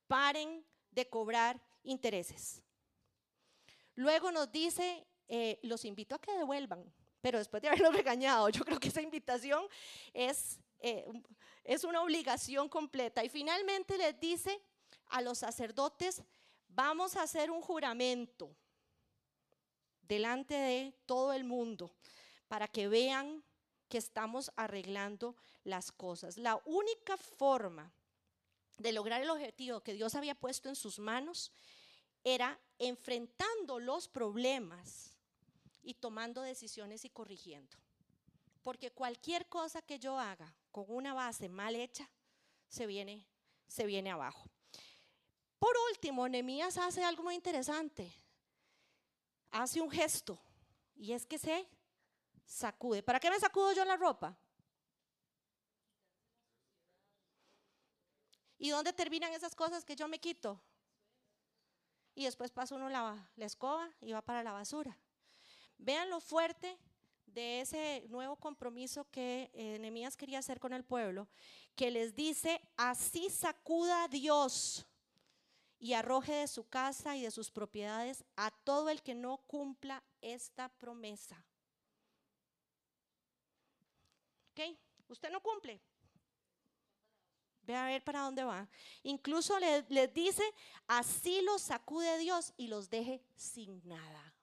paren 0.06 0.64
de 0.90 1.08
cobrar 1.08 1.60
intereses. 1.82 2.62
Luego 3.96 4.30
nos 4.30 4.52
dice, 4.52 5.04
eh, 5.26 5.58
los 5.62 5.84
invito 5.84 6.14
a 6.14 6.20
que 6.20 6.32
devuelvan, 6.32 6.84
pero 7.20 7.38
después 7.38 7.60
de 7.60 7.68
haberlos 7.68 7.92
regañado, 7.96 8.48
yo 8.50 8.64
creo 8.64 8.78
que 8.78 8.88
esa 8.88 9.02
invitación 9.02 9.64
es, 10.14 10.60
eh, 10.78 11.10
es 11.64 11.82
una 11.82 12.02
obligación 12.02 12.68
completa. 12.68 13.24
Y 13.24 13.28
finalmente 13.28 13.98
les 13.98 14.18
dice 14.20 14.62
a 15.06 15.20
los 15.22 15.38
sacerdotes, 15.38 16.22
vamos 16.68 17.16
a 17.16 17.22
hacer 17.22 17.50
un 17.50 17.60
juramento 17.60 18.54
delante 20.10 20.54
de 20.54 20.92
todo 21.06 21.32
el 21.32 21.44
mundo 21.44 21.94
para 22.48 22.66
que 22.66 22.88
vean 22.88 23.44
que 23.88 23.96
estamos 23.96 24.50
arreglando 24.56 25.36
las 25.62 25.92
cosas. 25.92 26.36
La 26.36 26.60
única 26.64 27.16
forma 27.16 27.92
de 28.76 28.92
lograr 28.92 29.22
el 29.22 29.30
objetivo 29.30 29.82
que 29.82 29.94
Dios 29.94 30.16
había 30.16 30.34
puesto 30.34 30.68
en 30.68 30.74
sus 30.74 30.98
manos 30.98 31.52
era 32.24 32.58
enfrentando 32.80 33.78
los 33.78 34.08
problemas 34.08 35.12
y 35.80 35.94
tomando 35.94 36.42
decisiones 36.42 37.04
y 37.04 37.10
corrigiendo. 37.10 37.76
Porque 38.64 38.90
cualquier 38.90 39.46
cosa 39.46 39.80
que 39.80 40.00
yo 40.00 40.18
haga 40.18 40.52
con 40.72 40.86
una 40.88 41.14
base 41.14 41.48
mal 41.48 41.76
hecha, 41.76 42.10
se 42.68 42.86
viene, 42.86 43.28
se 43.68 43.86
viene 43.86 44.10
abajo. 44.10 44.50
Por 45.60 45.76
último, 45.92 46.28
Nehemías 46.28 46.78
hace 46.78 47.04
algo 47.04 47.22
muy 47.22 47.36
interesante 47.36 48.12
hace 49.50 49.80
un 49.80 49.90
gesto 49.90 50.38
y 50.94 51.12
es 51.12 51.26
que 51.26 51.38
se 51.38 51.68
sacude. 52.44 53.02
¿Para 53.02 53.20
qué 53.20 53.30
me 53.30 53.40
sacudo 53.40 53.72
yo 53.72 53.84
la 53.84 53.96
ropa? 53.96 54.36
¿Y 58.58 58.70
dónde 58.70 58.92
terminan 58.92 59.32
esas 59.32 59.54
cosas 59.54 59.84
que 59.84 59.96
yo 59.96 60.06
me 60.06 60.18
quito? 60.18 60.60
Y 62.14 62.24
después 62.24 62.50
pasa 62.50 62.74
uno 62.74 62.90
la, 62.90 63.30
la 63.36 63.46
escoba 63.46 63.88
y 64.00 64.12
va 64.12 64.20
para 64.20 64.42
la 64.42 64.52
basura. 64.52 64.96
Vean 65.78 66.10
lo 66.10 66.20
fuerte 66.20 66.78
de 67.24 67.60
ese 67.60 68.04
nuevo 68.08 68.36
compromiso 68.36 69.06
que 69.10 69.50
eh, 69.54 70.10
quería 70.18 70.40
hacer 70.40 70.60
con 70.60 70.72
el 70.72 70.84
pueblo, 70.84 71.28
que 71.74 71.90
les 71.90 72.14
dice, 72.14 72.60
así 72.76 73.30
sacuda 73.30 74.08
Dios 74.08 74.86
y 75.80 75.94
arroje 75.94 76.32
de 76.32 76.46
su 76.46 76.68
casa 76.68 77.16
y 77.16 77.22
de 77.22 77.30
sus 77.30 77.50
propiedades 77.50 78.22
a 78.36 78.50
todo 78.50 78.90
el 78.90 79.02
que 79.02 79.14
no 79.14 79.38
cumpla 79.38 80.04
esta 80.20 80.68
promesa. 80.68 81.42
¿Ok? 84.52 84.76
Usted 85.08 85.30
no 85.30 85.40
cumple. 85.40 85.80
Ve 87.62 87.74
a 87.74 87.86
ver 87.86 88.04
para 88.04 88.20
dónde 88.20 88.44
va. 88.44 88.68
Incluso 89.02 89.58
les 89.58 89.88
le 89.90 90.06
dice, 90.08 90.44
así 90.86 91.40
los 91.40 91.62
sacude 91.62 92.18
Dios 92.18 92.52
y 92.58 92.68
los 92.68 92.90
deje 92.90 93.24
sin 93.34 93.80
nada. 93.88 94.34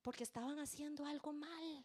Porque 0.00 0.24
estaban 0.24 0.58
haciendo 0.58 1.04
algo 1.04 1.34
mal 1.34 1.84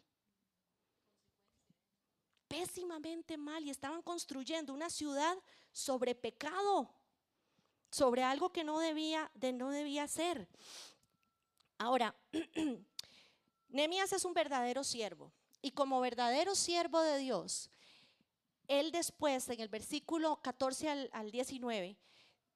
pésimamente 2.54 3.36
mal 3.36 3.66
y 3.66 3.72
estaban 3.72 4.04
construyendo 4.04 4.76
una 4.76 4.92
ciudad 4.92 5.36
sobre 5.72 6.14
pecado, 6.14 6.88
sobre 7.90 8.22
algo 8.22 8.52
que 8.52 8.64
no 8.64 8.78
debía, 8.78 9.32
de, 9.34 9.54
no 9.54 9.72
debía 9.72 10.08
ser. 10.08 10.48
Ahora, 11.80 12.16
Nehemías 13.70 14.14
es 14.14 14.24
un 14.24 14.36
verdadero 14.36 14.84
siervo 14.84 15.32
y 15.64 15.72
como 15.72 16.00
verdadero 16.00 16.54
siervo 16.54 17.02
de 17.02 17.18
Dios, 17.18 17.72
él 18.68 18.92
después, 18.92 19.50
en 19.50 19.60
el 19.60 19.68
versículo 19.68 20.40
14 20.44 21.10
al, 21.12 21.32
19, 21.32 21.98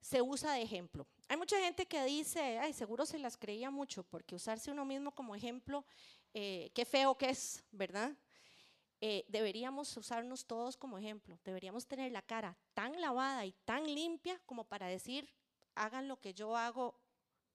se 0.00 0.22
usa 0.22 0.52
de 0.52 0.62
ejemplo. 0.62 1.08
Hay 1.26 1.36
mucha 1.36 1.58
gente 1.58 1.86
que 1.86 2.04
dice, 2.04 2.60
ay, 2.60 2.72
seguro 2.72 3.04
se 3.04 3.18
las 3.18 3.36
creía 3.36 3.72
mucho, 3.72 4.04
porque 4.04 4.36
usarse 4.36 4.70
uno 4.70 4.84
mismo 4.84 5.10
como 5.10 5.34
ejemplo, 5.34 5.84
eh, 6.34 6.70
qué 6.72 6.84
feo 6.84 7.18
que 7.18 7.30
es, 7.30 7.64
¿verdad? 7.72 8.16
Eh, 9.00 9.24
deberíamos 9.28 9.96
usarnos 9.96 10.44
todos 10.44 10.76
como 10.76 10.98
ejemplo. 10.98 11.38
Deberíamos 11.44 11.86
tener 11.86 12.10
la 12.10 12.22
cara 12.22 12.56
tan 12.74 13.00
lavada 13.00 13.46
y 13.46 13.52
tan 13.64 13.84
limpia 13.84 14.40
como 14.44 14.64
para 14.64 14.86
decir, 14.86 15.28
hagan 15.74 16.08
lo 16.08 16.20
que 16.20 16.34
yo 16.34 16.56
hago 16.56 16.98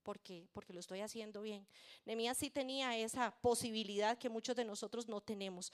porque, 0.04 0.48
porque 0.54 0.74
lo 0.74 0.80
estoy 0.80 1.02
haciendo 1.02 1.42
bien. 1.42 1.66
Nemías 2.06 2.38
sí 2.38 2.50
tenía 2.50 2.96
esa 2.98 3.32
posibilidad 3.42 4.18
que 4.18 4.30
muchos 4.30 4.56
de 4.56 4.66
nosotros 4.66 5.08
no 5.08 5.22
tenemos. 5.22 5.72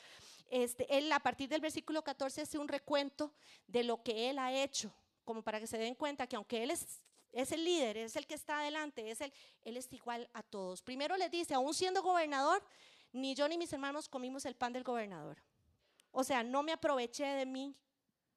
Este, 0.49 0.97
él 0.97 1.11
a 1.11 1.19
partir 1.19 1.49
del 1.49 1.61
versículo 1.61 2.03
14 2.03 2.41
hace 2.41 2.57
un 2.57 2.67
recuento 2.67 3.33
de 3.67 3.83
lo 3.83 4.01
que 4.01 4.29
él 4.29 4.39
ha 4.39 4.53
hecho, 4.53 4.93
como 5.25 5.43
para 5.43 5.59
que 5.59 5.67
se 5.67 5.77
den 5.77 5.95
cuenta 5.95 6.27
que 6.27 6.35
aunque 6.35 6.63
él 6.63 6.71
es, 6.71 7.01
es 7.31 7.51
el 7.51 7.63
líder, 7.63 7.97
es 7.97 8.15
el 8.15 8.25
que 8.25 8.35
está 8.35 8.59
adelante, 8.59 9.09
es 9.09 9.21
el, 9.21 9.33
él 9.63 9.77
es 9.77 9.91
igual 9.91 10.29
a 10.33 10.41
todos. 10.41 10.81
Primero 10.81 11.17
les 11.17 11.29
dice, 11.29 11.53
aún 11.53 11.73
siendo 11.73 12.01
gobernador, 12.01 12.63
ni 13.11 13.35
yo 13.35 13.47
ni 13.47 13.57
mis 13.57 13.73
hermanos 13.73 14.07
comimos 14.07 14.45
el 14.45 14.55
pan 14.55 14.73
del 14.73 14.83
gobernador. 14.83 15.37
O 16.11 16.23
sea, 16.23 16.43
no 16.43 16.63
me 16.63 16.71
aproveché 16.71 17.25
de 17.25 17.45
mi 17.45 17.75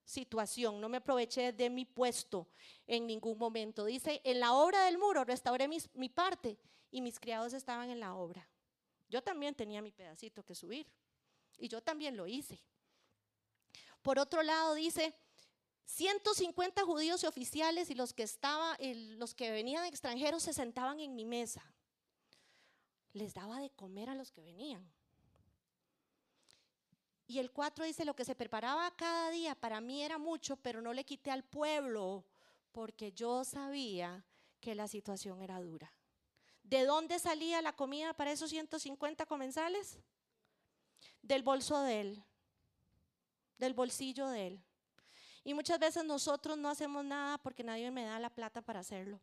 situación, 0.05 0.81
no 0.81 0.89
me 0.89 0.99
aproveché 0.99 1.53
de 1.53 1.71
mi 1.71 1.85
puesto 1.85 2.49
en 2.87 3.07
ningún 3.07 3.39
momento. 3.39 3.85
Dice, 3.85 4.21
en 4.25 4.41
la 4.41 4.53
obra 4.53 4.85
del 4.85 4.99
muro 4.99 5.25
restauré 5.25 5.69
mi 5.69 6.09
parte 6.09 6.59
y 6.91 7.01
mis 7.01 7.19
criados 7.19 7.53
estaban 7.53 7.91
en 7.91 8.01
la 8.01 8.15
obra. 8.15 8.49
Yo 9.09 9.23
también 9.23 9.55
tenía 9.55 9.83
mi 9.83 9.93
pedacito 9.93 10.45
que 10.45 10.55
subir 10.55 10.87
y 11.59 11.69
yo 11.69 11.83
también 11.83 12.17
lo 12.17 12.27
hice. 12.27 12.63
Por 14.03 14.19
otro 14.19 14.43
lado 14.43 14.75
dice, 14.75 15.15
150 15.85 16.83
judíos 16.83 17.23
y 17.23 17.27
oficiales 17.27 17.91
y 17.91 17.95
los 17.95 18.13
que, 18.13 18.23
estaba, 18.23 18.77
los 18.81 19.35
que 19.35 19.51
venían 19.51 19.85
extranjeros 19.85 20.43
se 20.43 20.53
sentaban 20.53 21.01
en 21.01 21.15
mi 21.15 21.25
mesa. 21.25 21.63
Les 23.13 23.35
daba 23.35 23.61
de 23.61 23.71
comer 23.71 24.09
a 24.09 24.15
los 24.15 24.31
que 24.31 24.43
venían. 24.43 24.91
Y 27.27 27.39
el 27.39 27.51
4 27.51 27.85
dice, 27.85 28.05
lo 28.05 28.15
que 28.15 28.25
se 28.25 28.35
preparaba 28.35 28.91
cada 28.97 29.31
día 29.31 29.55
para 29.55 29.81
mí 29.81 30.03
era 30.03 30.19
mucho, 30.19 30.57
pero 30.57 30.83
no 30.83 30.93
le 30.93 31.05
quité 31.05 31.31
al 31.31 31.45
pueblo 31.45 32.25
porque 32.73 33.13
yo 33.13 33.45
sabía 33.45 34.25
que 34.61 34.75
la 34.75 34.89
situación 34.89 35.43
era 35.43 35.61
dura. 35.61 35.93
¿De 36.63 36.85
dónde 36.85 37.19
salía 37.19 37.61
la 37.61 37.75
comida 37.75 38.15
para 38.15 38.33
esos 38.33 38.51
150 38.51 39.27
comensales? 39.27 39.99
Del 41.21 41.43
bolso 41.43 41.81
de 41.83 42.01
él, 42.01 42.25
del 43.59 43.75
bolsillo 43.75 44.29
de 44.29 44.47
él. 44.49 44.65
Y 45.45 45.55
muchas 45.55 45.79
veces 45.79 46.05
nosotros 46.05 46.57
no 46.57 46.69
hacemos 46.69 47.05
nada 47.05 47.39
porque 47.39 47.65
nadie 47.65 47.91
me 47.91 48.05
da 48.05 48.19
la 48.19 48.31
plata 48.31 48.63
para 48.63 48.81
hacerlo. 48.81 49.21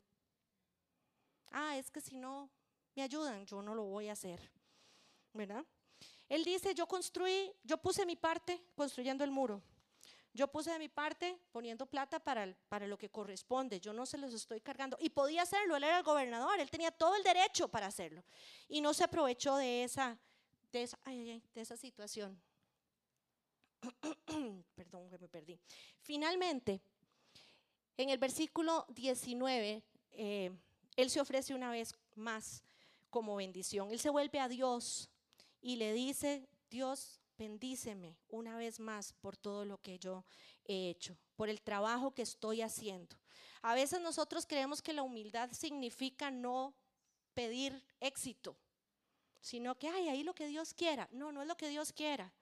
Ah, 1.52 1.78
es 1.78 1.90
que 1.90 2.02
si 2.02 2.18
no 2.18 2.50
me 2.96 3.04
ayudan, 3.04 3.46
yo 3.46 3.62
no 3.62 3.74
lo 3.74 3.84
voy 3.84 4.10
a 4.10 4.14
hacer. 4.14 4.52
¿Verdad? 5.34 5.66
Él 6.30 6.44
dice, 6.44 6.74
yo 6.76 6.88
construí, 6.88 7.52
yo 7.64 7.78
puse 7.78 8.06
mi 8.06 8.16
parte 8.16 8.64
construyendo 8.76 9.24
el 9.24 9.32
muro. 9.32 9.62
Yo 10.32 10.48
puse 10.48 10.72
de 10.72 10.78
mi 10.78 10.88
parte 10.88 11.40
poniendo 11.52 11.88
plata 11.88 12.20
para, 12.20 12.56
para 12.70 12.86
lo 12.88 12.98
que 12.98 13.10
corresponde. 13.10 13.80
Yo 13.80 13.94
no 13.94 14.06
se 14.06 14.18
los 14.18 14.34
estoy 14.34 14.62
cargando. 14.62 14.96
Y 15.02 15.10
podía 15.10 15.42
hacerlo, 15.42 15.76
él 15.76 15.84
era 15.84 15.98
el 15.98 16.04
gobernador, 16.04 16.60
él 16.60 16.70
tenía 16.70 16.92
todo 16.92 17.16
el 17.16 17.24
derecho 17.24 17.68
para 17.68 17.88
hacerlo. 17.88 18.24
Y 18.68 18.80
no 18.80 18.94
se 18.94 19.04
aprovechó 19.04 19.56
de 19.58 19.84
esa, 19.84 20.20
de 20.72 20.84
esa, 20.84 21.00
de 21.04 21.42
esa 21.56 21.76
situación. 21.76 22.40
Perdón, 24.76 25.10
me 25.10 25.28
perdí. 25.28 25.60
Finalmente, 26.02 26.82
en 27.98 28.10
el 28.10 28.18
versículo 28.18 28.86
19, 28.90 29.84
eh, 30.12 30.52
él 30.96 31.10
se 31.10 31.20
ofrece 31.20 31.56
una 31.56 31.72
vez 31.72 31.96
más 32.16 32.64
como 33.10 33.36
bendición. 33.36 33.92
Él 33.92 34.00
se 34.00 34.10
vuelve 34.10 34.40
a 34.40 34.48
Dios 34.48 35.10
y 35.62 35.76
le 35.76 35.94
dice, 35.94 36.48
Dios, 36.70 37.20
bendíceme 37.38 38.18
una 38.28 38.58
vez 38.58 38.80
más 38.80 39.14
por 39.14 39.38
todo 39.38 39.66
lo 39.66 39.82
que 39.82 39.98
yo 39.98 40.26
he 40.66 40.90
hecho, 40.90 41.18
por 41.36 41.50
el 41.50 41.62
trabajo 41.62 42.14
que 42.14 42.22
estoy 42.22 42.62
haciendo. 42.62 43.18
A 43.62 43.74
veces 43.74 44.02
nosotros 44.02 44.46
creemos 44.46 44.82
que 44.82 44.94
la 44.94 45.04
humildad 45.04 45.50
significa 45.52 46.32
no 46.32 46.76
pedir 47.34 47.84
éxito, 48.00 48.58
sino 49.42 49.78
que, 49.78 49.88
ay, 49.88 50.10
ahí 50.10 50.24
lo 50.24 50.36
que 50.36 50.48
Dios 50.48 50.74
quiera. 50.74 51.08
No, 51.12 51.32
no 51.32 51.42
es 51.42 51.48
lo 51.48 51.56
que 51.56 51.70
Dios 51.70 51.94
quiera. 51.94 52.34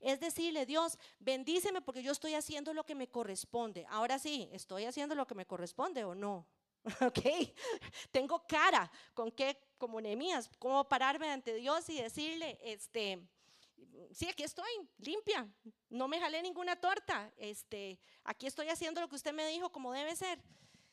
Es 0.00 0.18
decirle, 0.18 0.66
Dios, 0.66 0.98
bendíceme 1.18 1.82
porque 1.82 2.02
yo 2.02 2.12
estoy 2.12 2.34
haciendo 2.34 2.72
lo 2.72 2.84
que 2.84 2.94
me 2.94 3.08
corresponde. 3.08 3.86
Ahora 3.88 4.18
sí, 4.18 4.48
¿estoy 4.52 4.84
haciendo 4.84 5.14
lo 5.14 5.26
que 5.26 5.34
me 5.34 5.46
corresponde 5.46 6.04
o 6.04 6.14
no? 6.14 6.46
¿Ok? 7.00 7.20
Tengo 8.10 8.42
cara 8.46 8.90
con 9.14 9.30
qué, 9.30 9.58
como 9.78 10.00
Nehemías, 10.00 10.50
cómo 10.58 10.88
pararme 10.88 11.30
ante 11.30 11.54
Dios 11.54 11.88
y 11.90 12.00
decirle, 12.00 12.58
este, 12.62 13.20
sí, 14.12 14.28
aquí 14.28 14.42
estoy, 14.42 14.70
limpia, 14.98 15.48
no 15.88 16.08
me 16.08 16.20
jalé 16.20 16.42
ninguna 16.42 16.76
torta, 16.76 17.32
este, 17.36 17.98
aquí 18.24 18.46
estoy 18.46 18.68
haciendo 18.68 19.00
lo 19.00 19.08
que 19.08 19.16
usted 19.16 19.32
me 19.32 19.46
dijo 19.48 19.70
como 19.70 19.92
debe 19.92 20.16
ser. 20.16 20.42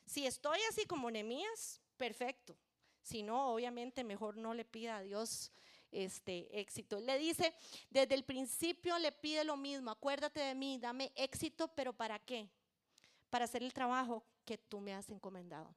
Si 0.06 0.26
estoy 0.26 0.58
así 0.70 0.86
como 0.86 1.10
Nehemías, 1.10 1.80
perfecto. 1.96 2.56
Si 3.02 3.22
no, 3.22 3.52
obviamente 3.52 4.04
mejor 4.04 4.36
no 4.36 4.54
le 4.54 4.64
pida 4.64 4.98
a 4.98 5.02
Dios 5.02 5.52
este 5.90 6.48
éxito. 6.58 7.00
Le 7.00 7.18
dice, 7.18 7.54
desde 7.90 8.14
el 8.14 8.24
principio 8.24 8.98
le 8.98 9.12
pide 9.12 9.44
lo 9.44 9.56
mismo, 9.56 9.90
acuérdate 9.90 10.40
de 10.40 10.54
mí, 10.54 10.78
dame 10.78 11.12
éxito, 11.14 11.68
pero 11.68 11.92
¿para 11.92 12.18
qué? 12.18 12.48
Para 13.30 13.44
hacer 13.44 13.62
el 13.62 13.72
trabajo 13.72 14.24
que 14.48 14.56
tú 14.56 14.80
me 14.80 14.94
has 14.94 15.10
encomendado. 15.10 15.76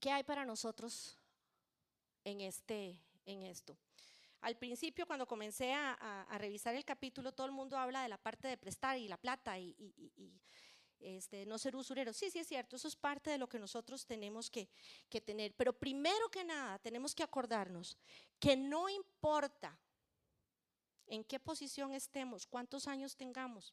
¿Qué 0.00 0.10
hay 0.10 0.24
para 0.24 0.44
nosotros 0.44 1.16
en, 2.24 2.40
este, 2.40 3.00
en 3.24 3.44
esto? 3.44 3.78
Al 4.40 4.56
principio, 4.56 5.06
cuando 5.06 5.24
comencé 5.24 5.72
a, 5.72 6.26
revisar 6.38 6.74
el 6.74 6.84
capítulo, 6.84 7.30
todo 7.30 7.46
el 7.46 7.52
mundo 7.52 7.78
habla 7.78 8.02
de 8.02 8.08
la 8.08 8.18
parte 8.18 8.48
de 8.48 8.56
prestar 8.56 8.98
y 8.98 9.06
la 9.06 9.18
plata 9.18 9.56
y, 9.56 9.76
este, 10.98 11.46
no 11.46 11.58
ser 11.58 11.76
usurero. 11.76 12.12
Sí, 12.12 12.28
sí 12.28 12.40
es 12.40 12.48
cierto, 12.48 12.74
eso 12.74 12.88
es 12.88 12.96
parte 12.96 13.30
de 13.30 13.38
lo 13.38 13.48
que 13.48 13.60
nosotros 13.60 14.04
tenemos 14.04 14.50
que, 14.50 14.68
que 15.08 15.20
tener. 15.20 15.54
Pero 15.54 15.72
primero 15.72 16.28
que 16.28 16.42
nada, 16.42 16.80
tenemos 16.80 17.14
que 17.14 17.22
acordarnos 17.22 17.96
que 18.40 18.56
no 18.56 18.88
importa 18.88 19.78
en 21.06 21.22
qué 21.22 21.38
posición 21.38 21.92
estemos, 21.92 22.46
cuántos 22.46 22.88
años 22.88 23.16
tengamos 23.16 23.72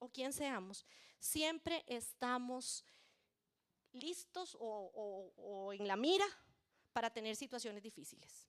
o 0.00 0.08
quién 0.08 0.32
seamos, 0.32 0.84
siempre 1.20 1.84
estamos 1.86 2.84
listos 3.92 4.56
o, 4.58 5.32
o, 5.36 5.72
en 5.72 5.86
la 5.86 5.96
mira 5.96 6.26
para 6.92 7.10
tener 7.10 7.36
situaciones 7.36 7.82
difíciles, 7.82 8.48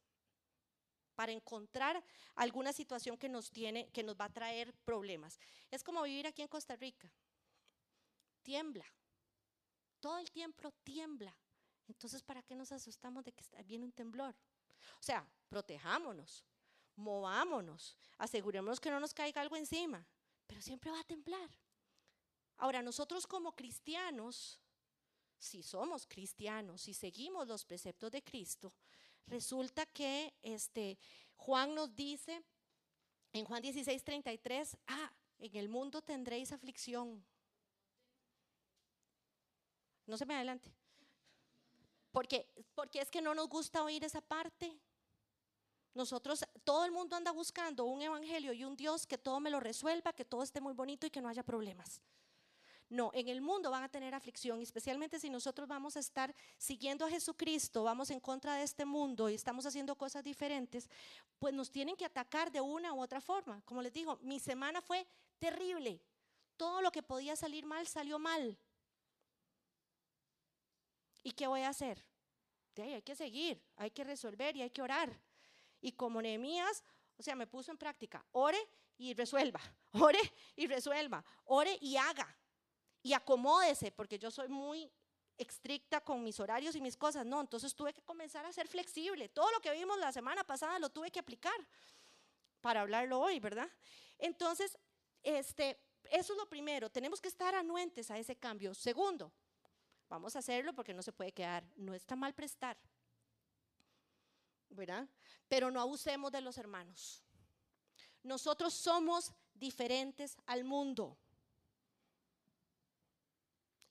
para 1.16 1.32
encontrar 1.32 2.04
alguna 2.36 2.74
situación 2.74 3.18
que 3.18 3.30
nos 3.30 3.52
tiene, 3.52 3.90
que 3.92 4.04
nos 4.04 4.16
va 4.16 4.26
a 4.26 4.34
traer 4.34 4.74
problemas. 4.84 5.40
Es 5.70 5.84
como 5.84 6.02
vivir 6.04 6.26
aquí 6.26 6.42
en 6.42 6.48
Costa 6.48 6.76
Rica 6.76 7.12
tiembla. 8.42 8.86
Todo 10.00 10.18
el 10.18 10.32
tiempo 10.32 10.72
tiembla. 10.84 11.36
Entonces, 11.88 12.24
¿para 12.24 12.42
qué 12.42 12.56
nos 12.56 12.72
asustamos 12.72 13.24
de 13.24 13.34
que 13.34 13.44
viene 13.64 13.86
un 13.86 13.92
temblor? 13.92 14.36
O 15.00 15.04
sea, 15.04 15.28
protejámonos, 15.50 16.44
movámonos, 16.96 17.96
asegurémonos 18.18 18.80
que 18.80 18.90
no 18.90 19.00
nos 19.00 19.14
caiga 19.14 19.42
algo 19.42 19.56
encima, 19.56 20.06
pero 20.52 20.62
siempre 20.62 20.92
va 20.92 21.00
a 21.00 21.06
temblar. 21.06 21.50
Ahora, 22.58 22.82
nosotros 22.82 23.26
como 23.26 23.56
cristianos, 23.56 24.60
si 25.40 25.64
somos 25.64 26.06
cristianos, 26.06 26.82
si 26.82 26.94
seguimos 26.94 27.48
los 27.48 27.64
preceptos 27.64 28.12
de 28.12 28.22
Cristo, 28.22 28.74
resulta 29.28 29.86
que 29.86 30.34
este, 30.42 31.00
Juan 31.38 31.74
nos 31.74 31.96
dice 31.96 32.44
en 33.32 33.46
Juan 33.46 33.62
16, 33.62 34.04
33, 34.04 34.78
ah, 34.88 35.14
en 35.40 35.56
el 35.56 35.70
mundo 35.70 36.02
tendréis 36.02 36.52
aflicción, 36.52 37.26
no 40.06 40.18
se 40.18 40.26
me 40.26 40.36
adelante. 40.36 40.70
Porque, 42.12 42.46
porque 42.76 43.00
es 43.00 43.10
que 43.10 43.22
no 43.22 43.34
nos 43.34 43.48
gusta 43.48 43.86
oír 43.86 44.04
esa 44.04 44.20
parte. 44.20 44.78
Nosotros, 45.94 46.46
todo 46.64 46.86
el 46.86 46.92
mundo 46.92 47.16
anda 47.16 47.32
buscando 47.32 47.86
un 47.86 48.02
evangelio 48.02 48.54
y 48.54 48.64
un 48.64 48.76
Dios 48.78 49.06
que 49.06 49.18
todo 49.18 49.40
me 49.40 49.50
lo 49.50 49.60
resuelva, 49.60 50.14
que 50.14 50.24
todo 50.24 50.44
esté 50.44 50.62
muy 50.62 50.74
bonito 50.74 51.06
y 51.06 51.10
que 51.10 51.22
no 51.22 51.28
haya 51.28 51.44
problemas. 51.44 52.02
No, 52.92 53.10
en 53.14 53.30
el 53.30 53.40
mundo 53.40 53.72
van 53.72 53.84
a 53.84 53.90
tener 53.90 54.14
aflicción, 54.14 54.62
especialmente 54.62 55.18
si 55.18 55.30
nosotros 55.30 55.66
vamos 55.68 55.96
a 55.96 56.02
estar 56.02 56.36
siguiendo 56.58 57.06
a 57.06 57.10
Jesucristo, 57.10 57.84
vamos 57.84 58.10
en 58.10 58.20
contra 58.20 58.56
de 58.56 58.64
este 58.64 58.84
mundo 58.84 59.30
y 59.30 59.36
estamos 59.36 59.66
haciendo 59.66 59.96
cosas 59.96 60.26
diferentes, 60.26 60.90
pues 61.40 61.54
nos 61.54 61.72
tienen 61.72 61.96
que 61.96 62.04
atacar 62.04 62.52
de 62.52 62.60
una 62.60 62.94
u 62.94 63.02
otra 63.02 63.22
forma. 63.22 63.62
Como 63.64 63.82
les 63.82 63.94
digo, 63.94 64.20
mi 64.22 64.42
semana 64.42 64.82
fue 64.82 65.08
terrible. 65.40 66.02
Todo 66.58 66.82
lo 66.82 66.92
que 66.92 67.02
podía 67.02 67.38
salir 67.38 67.66
mal 67.66 67.88
salió 67.88 68.20
mal. 68.20 68.58
¿Y 71.24 71.32
qué 71.32 71.48
voy 71.48 71.62
a 71.62 71.70
hacer? 71.70 72.04
hay 72.78 73.02
que 73.02 73.16
seguir, 73.16 73.62
hay 73.78 73.92
que 73.92 74.04
resolver 74.04 74.56
y 74.58 74.64
hay 74.64 74.70
que 74.70 74.82
orar. 74.82 75.18
Y 75.82 75.92
como 75.94 76.22
Nehemías, 76.22 76.84
o 77.18 77.24
sea, 77.24 77.36
me 77.36 77.48
puso 77.48 77.72
en 77.72 77.78
práctica, 77.78 78.26
ore 78.32 78.60
y 78.98 79.14
resuelva, 79.14 79.60
ore 79.92 80.20
y 80.56 80.68
resuelva, 80.68 81.24
ore 81.46 81.78
y 81.82 81.98
haga. 81.98 82.38
Y 83.04 83.14
acomódese, 83.14 83.92
porque 83.92 84.20
yo 84.20 84.30
soy 84.30 84.48
muy 84.48 84.92
estricta 85.38 86.02
con 86.02 86.24
mis 86.24 86.40
horarios 86.40 86.76
y 86.76 86.82
mis 86.82 86.96
cosas. 86.96 87.26
No, 87.26 87.42
entonces 87.42 87.74
tuve 87.74 87.94
que 87.94 88.04
comenzar 88.04 88.46
a 88.46 88.54
ser 88.54 88.68
flexible. 88.68 89.28
Todo 89.30 89.52
lo 89.52 89.60
que 89.60 89.72
vimos 89.72 89.98
la 89.98 90.12
semana 90.12 90.44
pasada 90.44 90.78
lo 90.78 90.90
tuve 90.90 91.10
que 91.10 91.20
aplicar 91.20 91.68
para 92.62 92.82
hablarlo 92.82 93.20
hoy, 93.20 93.40
¿verdad? 93.40 93.68
Entonces, 94.20 94.78
este, 95.24 95.80
eso 96.12 96.34
es 96.34 96.38
lo 96.38 96.48
primero. 96.48 96.92
Tenemos 96.92 97.20
que 97.20 97.28
estar 97.28 97.56
anuentes 97.56 98.12
a 98.12 98.20
ese 98.20 98.36
cambio. 98.36 98.76
Segundo, 98.76 99.34
Vamos 100.12 100.36
a 100.36 100.40
hacerlo 100.40 100.74
porque 100.74 100.94
no 100.94 101.02
se 101.02 101.14
puede 101.14 101.32
quedar. 101.32 101.64
No 101.78 101.94
está 101.94 102.18
mal 102.18 102.34
prestar. 102.34 102.78
Pero 105.48 105.72
no 105.72 105.82
abusemos 105.82 106.32
de 106.32 106.42
los 106.42 106.58
hermanos. 106.58 107.24
Nosotros 108.24 108.74
somos 108.74 109.34
diferentes 109.54 110.38
al 110.46 110.64
mundo. 110.64 111.18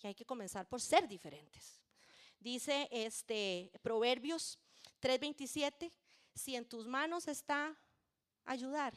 Y 0.02 0.06
hay 0.06 0.14
que 0.14 0.24
comenzar 0.24 0.68
por 0.68 0.80
ser 0.80 1.06
diferentes. 1.06 1.80
Dice 2.38 2.88
este 2.90 3.70
Proverbios 3.82 4.58
3:27, 5.00 5.92
si 6.34 6.56
en 6.56 6.66
tus 6.66 6.86
manos 6.86 7.28
está 7.28 7.76
ayudar, 8.44 8.94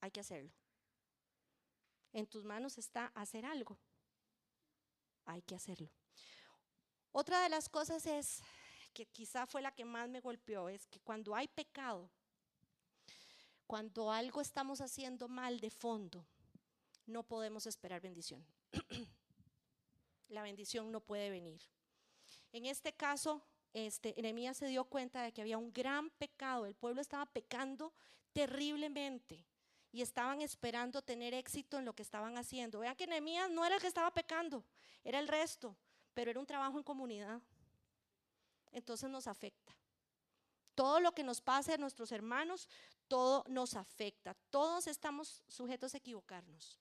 hay 0.00 0.10
que 0.10 0.20
hacerlo. 0.20 0.50
En 2.12 2.26
tus 2.26 2.44
manos 2.44 2.76
está 2.76 3.06
hacer 3.14 3.44
algo 3.44 3.78
hay 5.30 5.42
que 5.42 5.54
hacerlo. 5.54 5.88
Otra 7.12 7.42
de 7.42 7.48
las 7.48 7.68
cosas 7.68 8.06
es 8.06 8.42
que 8.90 9.06
quizá 9.06 9.46
fue 9.46 9.62
la 9.62 9.72
que 9.72 9.84
más 9.84 10.08
me 10.08 10.20
golpeó, 10.20 10.68
es 10.68 10.86
que 10.86 11.00
cuando 11.00 11.34
hay 11.34 11.48
pecado, 11.48 12.10
cuando 13.66 14.10
algo 14.10 14.40
estamos 14.40 14.80
haciendo 14.80 15.28
mal 15.28 15.60
de 15.60 15.70
fondo, 15.70 16.26
no 17.06 17.22
podemos 17.22 17.66
esperar 17.66 18.00
bendición. 18.00 18.44
la 20.28 20.42
bendición 20.42 20.90
no 20.90 21.00
puede 21.00 21.30
venir. 21.30 21.60
En 22.52 22.66
este 22.66 22.92
caso, 22.92 23.42
este, 23.72 24.14
se 24.54 24.66
dio 24.66 24.84
cuenta 24.84 25.22
de 25.22 25.32
que 25.32 25.40
había 25.40 25.58
un 25.58 25.72
gran 25.72 26.10
pecado, 26.10 26.66
el 26.66 26.74
pueblo 26.74 27.00
estaba 27.00 27.26
pecando 27.26 27.92
terriblemente 28.32 29.44
y 29.92 30.02
estaban 30.02 30.40
esperando 30.40 31.02
tener 31.02 31.34
éxito 31.34 31.78
en 31.78 31.84
lo 31.84 31.94
que 31.94 32.02
estaban 32.02 32.38
haciendo. 32.38 32.80
Vean 32.80 32.96
que 32.96 33.06
Nehemías 33.06 33.50
no 33.50 33.64
era 33.64 33.76
el 33.76 33.80
que 33.80 33.88
estaba 33.88 34.12
pecando, 34.12 34.64
era 35.04 35.18
el 35.18 35.28
resto, 35.28 35.76
pero 36.14 36.30
era 36.30 36.40
un 36.40 36.46
trabajo 36.46 36.78
en 36.78 36.84
comunidad. 36.84 37.40
Entonces 38.72 39.10
nos 39.10 39.26
afecta. 39.26 39.76
Todo 40.74 41.00
lo 41.00 41.12
que 41.12 41.22
nos 41.22 41.40
pase 41.40 41.74
a 41.74 41.78
nuestros 41.78 42.12
hermanos, 42.12 42.68
todo 43.08 43.44
nos 43.48 43.74
afecta. 43.74 44.34
Todos 44.50 44.86
estamos 44.86 45.42
sujetos 45.48 45.94
a 45.94 45.98
equivocarnos. 45.98 46.78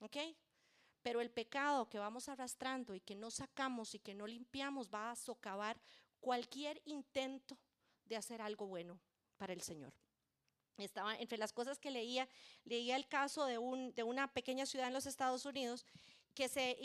¿Ok? 0.00 0.16
Pero 1.02 1.20
el 1.20 1.30
pecado 1.30 1.88
que 1.88 1.98
vamos 1.98 2.28
arrastrando 2.28 2.94
y 2.94 3.00
que 3.00 3.14
no 3.14 3.30
sacamos 3.30 3.94
y 3.94 3.98
que 3.98 4.14
no 4.14 4.26
limpiamos 4.26 4.88
va 4.92 5.10
a 5.10 5.16
socavar 5.16 5.80
cualquier 6.20 6.80
intento 6.86 7.58
de 8.04 8.16
hacer 8.16 8.42
algo 8.42 8.66
bueno 8.66 8.98
para 9.36 9.52
el 9.52 9.62
Señor. 9.62 9.92
Estaba 10.78 11.16
entre 11.18 11.38
las 11.38 11.52
cosas 11.52 11.78
que 11.78 11.90
leía, 11.90 12.28
leía 12.64 12.96
el 12.96 13.06
caso 13.06 13.44
de, 13.44 13.58
un, 13.58 13.94
de 13.94 14.02
una 14.02 14.32
pequeña 14.32 14.66
ciudad 14.66 14.88
en 14.88 14.94
los 14.94 15.06
Estados 15.06 15.46
Unidos 15.46 15.86
que 16.34 16.48
se 16.48 16.76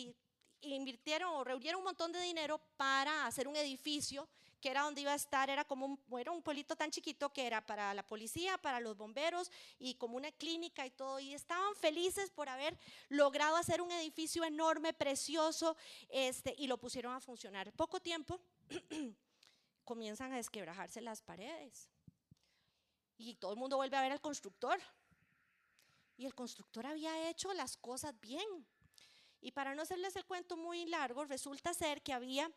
invirtieron 0.62 1.34
o 1.36 1.43
reunieron 1.43 1.80
un 1.80 1.86
montón 1.86 2.12
de 2.12 2.22
dinero 2.22 2.60
para 2.78 3.26
hacer 3.26 3.48
un 3.48 3.56
edificio 3.56 4.28
que 4.60 4.69
era 4.69 4.82
donde 4.82 5.02
iba 5.02 5.13
a 5.13 5.15
estar, 5.15 5.50
era 5.50 5.63
como 5.63 5.86
un, 5.86 6.19
era 6.19 6.32
un 6.32 6.41
pueblito 6.41 6.76
tan 6.76 6.91
chiquito 6.91 7.32
que 7.32 7.48
era 7.48 7.65
para 7.65 7.93
la 7.93 8.04
policía, 8.04 8.58
para 8.58 8.80
los 8.80 8.98
bomberos 8.98 9.52
y 9.78 9.95
como 9.95 10.17
una 10.17 10.32
clínica 10.32 10.86
y 10.86 10.91
todo. 10.91 11.19
Y 11.19 11.34
estaban 11.34 11.76
felices 11.76 12.30
por 12.30 12.50
haber 12.50 12.78
logrado 13.08 13.56
hacer 13.56 13.82
un 13.82 13.91
edificio 13.91 14.43
enorme, 14.43 14.93
precioso, 14.93 15.78
este, 16.10 16.54
y 16.58 16.67
lo 16.67 16.78
pusieron 16.78 17.13
a 17.13 17.22
funcionar. 17.22 17.72
Poco 17.74 18.00
tiempo 18.00 18.39
comienzan 19.86 20.34
a 20.34 20.38
desquebrajarse 20.38 21.02
las 21.02 21.22
paredes. 21.22 21.89
Y 23.17 23.36
todo 23.36 23.54
el 23.54 23.60
mundo 23.60 23.78
vuelve 23.78 23.98
a 23.98 24.02
ver 24.02 24.12
al 24.12 24.22
constructor. 24.22 24.80
Y 26.17 26.26
el 26.26 26.36
constructor 26.36 26.86
había 26.86 27.30
hecho 27.30 27.54
las 27.54 27.78
cosas 27.78 28.19
bien. 28.19 28.65
Y 29.41 29.52
para 29.52 29.75
no 29.75 29.84
hacerles 29.84 30.15
el 30.15 30.25
cuento 30.25 30.58
muy 30.58 30.86
largo, 30.86 31.25
resulta 31.25 31.73
ser 31.73 32.02
que 32.02 32.13
había 32.13 32.52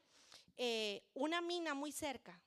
eh, 0.56 1.02
una 1.14 1.40
mina 1.40 1.74
muy 1.74 1.92
cerca 1.92 2.40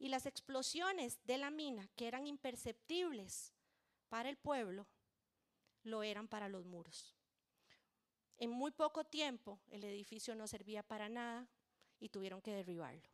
y 0.00 0.08
las 0.08 0.24
explosiones 0.24 1.22
de 1.24 1.36
la 1.36 1.50
mina, 1.50 1.86
que 1.94 2.08
eran 2.08 2.26
imperceptibles 2.26 3.52
para 4.08 4.30
el 4.30 4.38
pueblo, 4.38 4.86
lo 5.82 6.02
eran 6.02 6.26
para 6.26 6.48
los 6.48 6.64
muros. 6.64 7.14
En 8.38 8.50
muy 8.50 8.70
poco 8.70 9.04
tiempo 9.04 9.60
el 9.70 9.84
edificio 9.84 10.34
no 10.34 10.48
servía 10.48 10.82
para 10.82 11.10
nada 11.10 11.46
y 12.00 12.08
tuvieron 12.08 12.40
que 12.40 12.54
derribarlo. 12.54 13.08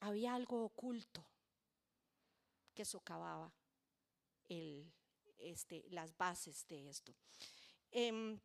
Había 0.00 0.34
algo 0.34 0.62
oculto 0.62 1.24
que 2.74 2.84
socavaba 2.84 3.50
este, 5.38 5.86
las 5.88 6.14
bases 6.18 6.68
de 6.68 6.90
esto. 6.90 7.14
Eh, 7.98 8.38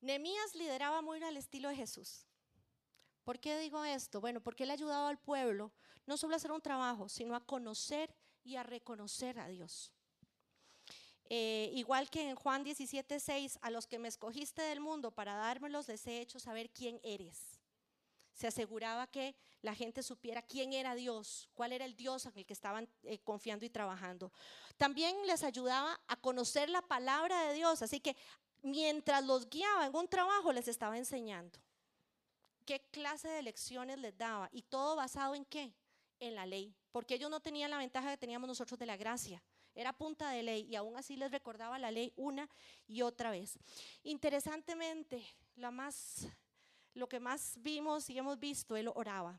Nemías 0.00 0.54
lideraba 0.54 1.02
muy 1.02 1.22
al 1.22 1.36
estilo 1.36 1.68
de 1.68 1.76
Jesús. 1.76 2.24
¿Por 3.22 3.38
qué 3.38 3.58
digo 3.58 3.84
esto? 3.84 4.22
Bueno, 4.22 4.40
porque 4.40 4.64
él 4.64 4.70
ayudaba 4.70 5.10
al 5.10 5.18
pueblo 5.18 5.74
no 6.06 6.16
solo 6.16 6.32
a 6.32 6.36
hacer 6.36 6.52
un 6.52 6.62
trabajo, 6.62 7.10
sino 7.10 7.36
a 7.36 7.44
conocer 7.44 8.16
y 8.44 8.56
a 8.56 8.62
reconocer 8.62 9.38
a 9.38 9.46
Dios. 9.48 9.92
Eh, 11.28 11.70
igual 11.74 12.08
que 12.08 12.30
en 12.30 12.34
Juan 12.34 12.64
17, 12.64 13.20
6, 13.20 13.58
a 13.60 13.70
los 13.70 13.86
que 13.86 13.98
me 13.98 14.08
escogiste 14.08 14.62
del 14.62 14.80
mundo 14.80 15.10
para 15.10 15.34
dármelos, 15.34 15.88
les 15.88 16.06
he 16.06 16.20
hecho 16.20 16.40
saber 16.40 16.70
quién 16.70 16.98
eres. 17.02 17.55
Se 18.36 18.46
aseguraba 18.46 19.06
que 19.06 19.34
la 19.62 19.74
gente 19.74 20.02
supiera 20.02 20.42
quién 20.42 20.74
era 20.74 20.94
Dios, 20.94 21.48
cuál 21.54 21.72
era 21.72 21.86
el 21.86 21.96
Dios 21.96 22.26
en 22.26 22.36
el 22.36 22.44
que 22.44 22.52
estaban 22.52 22.86
eh, 23.02 23.18
confiando 23.24 23.64
y 23.64 23.70
trabajando. 23.70 24.30
También 24.76 25.16
les 25.26 25.42
ayudaba 25.42 25.98
a 26.06 26.16
conocer 26.16 26.68
la 26.68 26.82
palabra 26.82 27.48
de 27.48 27.54
Dios, 27.54 27.80
así 27.80 27.98
que 27.98 28.14
mientras 28.62 29.24
los 29.24 29.48
guiaba 29.48 29.86
en 29.86 29.96
un 29.96 30.06
trabajo, 30.06 30.52
les 30.52 30.68
estaba 30.68 30.98
enseñando 30.98 31.58
qué 32.66 32.80
clase 32.90 33.28
de 33.28 33.42
lecciones 33.42 33.98
les 33.98 34.18
daba 34.18 34.50
y 34.52 34.60
todo 34.60 34.96
basado 34.96 35.34
en 35.34 35.46
qué? 35.46 35.72
En 36.20 36.34
la 36.34 36.44
ley, 36.44 36.74
porque 36.92 37.14
ellos 37.14 37.30
no 37.30 37.40
tenían 37.40 37.70
la 37.70 37.78
ventaja 37.78 38.10
que 38.10 38.18
teníamos 38.18 38.48
nosotros 38.48 38.78
de 38.78 38.86
la 38.86 38.98
gracia. 38.98 39.42
Era 39.74 39.92
punta 39.92 40.30
de 40.30 40.42
ley 40.42 40.66
y 40.68 40.76
aún 40.76 40.96
así 40.96 41.16
les 41.16 41.30
recordaba 41.30 41.78
la 41.78 41.90
ley 41.90 42.12
una 42.16 42.48
y 42.86 43.02
otra 43.02 43.30
vez. 43.30 43.58
Interesantemente, 44.02 45.24
la 45.54 45.70
más, 45.70 46.26
lo 46.96 47.08
que 47.08 47.20
más 47.20 47.54
vimos 47.58 48.08
y 48.08 48.18
hemos 48.18 48.38
visto, 48.38 48.74
él 48.74 48.88
oraba. 48.88 49.38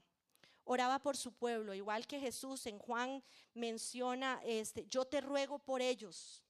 Oraba 0.64 1.00
por 1.00 1.18
su 1.18 1.34
pueblo, 1.34 1.74
igual 1.74 2.06
que 2.06 2.20
Jesús 2.20 2.66
en 2.68 2.78
Juan 2.78 3.24
menciona, 3.54 4.40
este, 4.44 4.86
yo 4.88 5.06
te 5.06 5.22
ruego 5.22 5.60
por 5.60 5.82
ellos. 5.82 6.44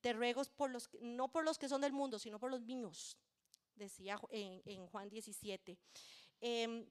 Te 0.00 0.12
ruego 0.12 0.44
por 0.56 0.70
los, 0.70 0.88
no 1.00 1.32
por 1.32 1.44
los 1.44 1.58
que 1.58 1.68
son 1.68 1.80
del 1.80 1.92
mundo, 1.92 2.18
sino 2.18 2.38
por 2.38 2.50
los 2.50 2.62
míos, 2.62 3.16
decía 3.74 4.20
en, 4.30 4.86
Juan 4.86 5.08
17. 5.08 5.76
Em, 6.40 6.86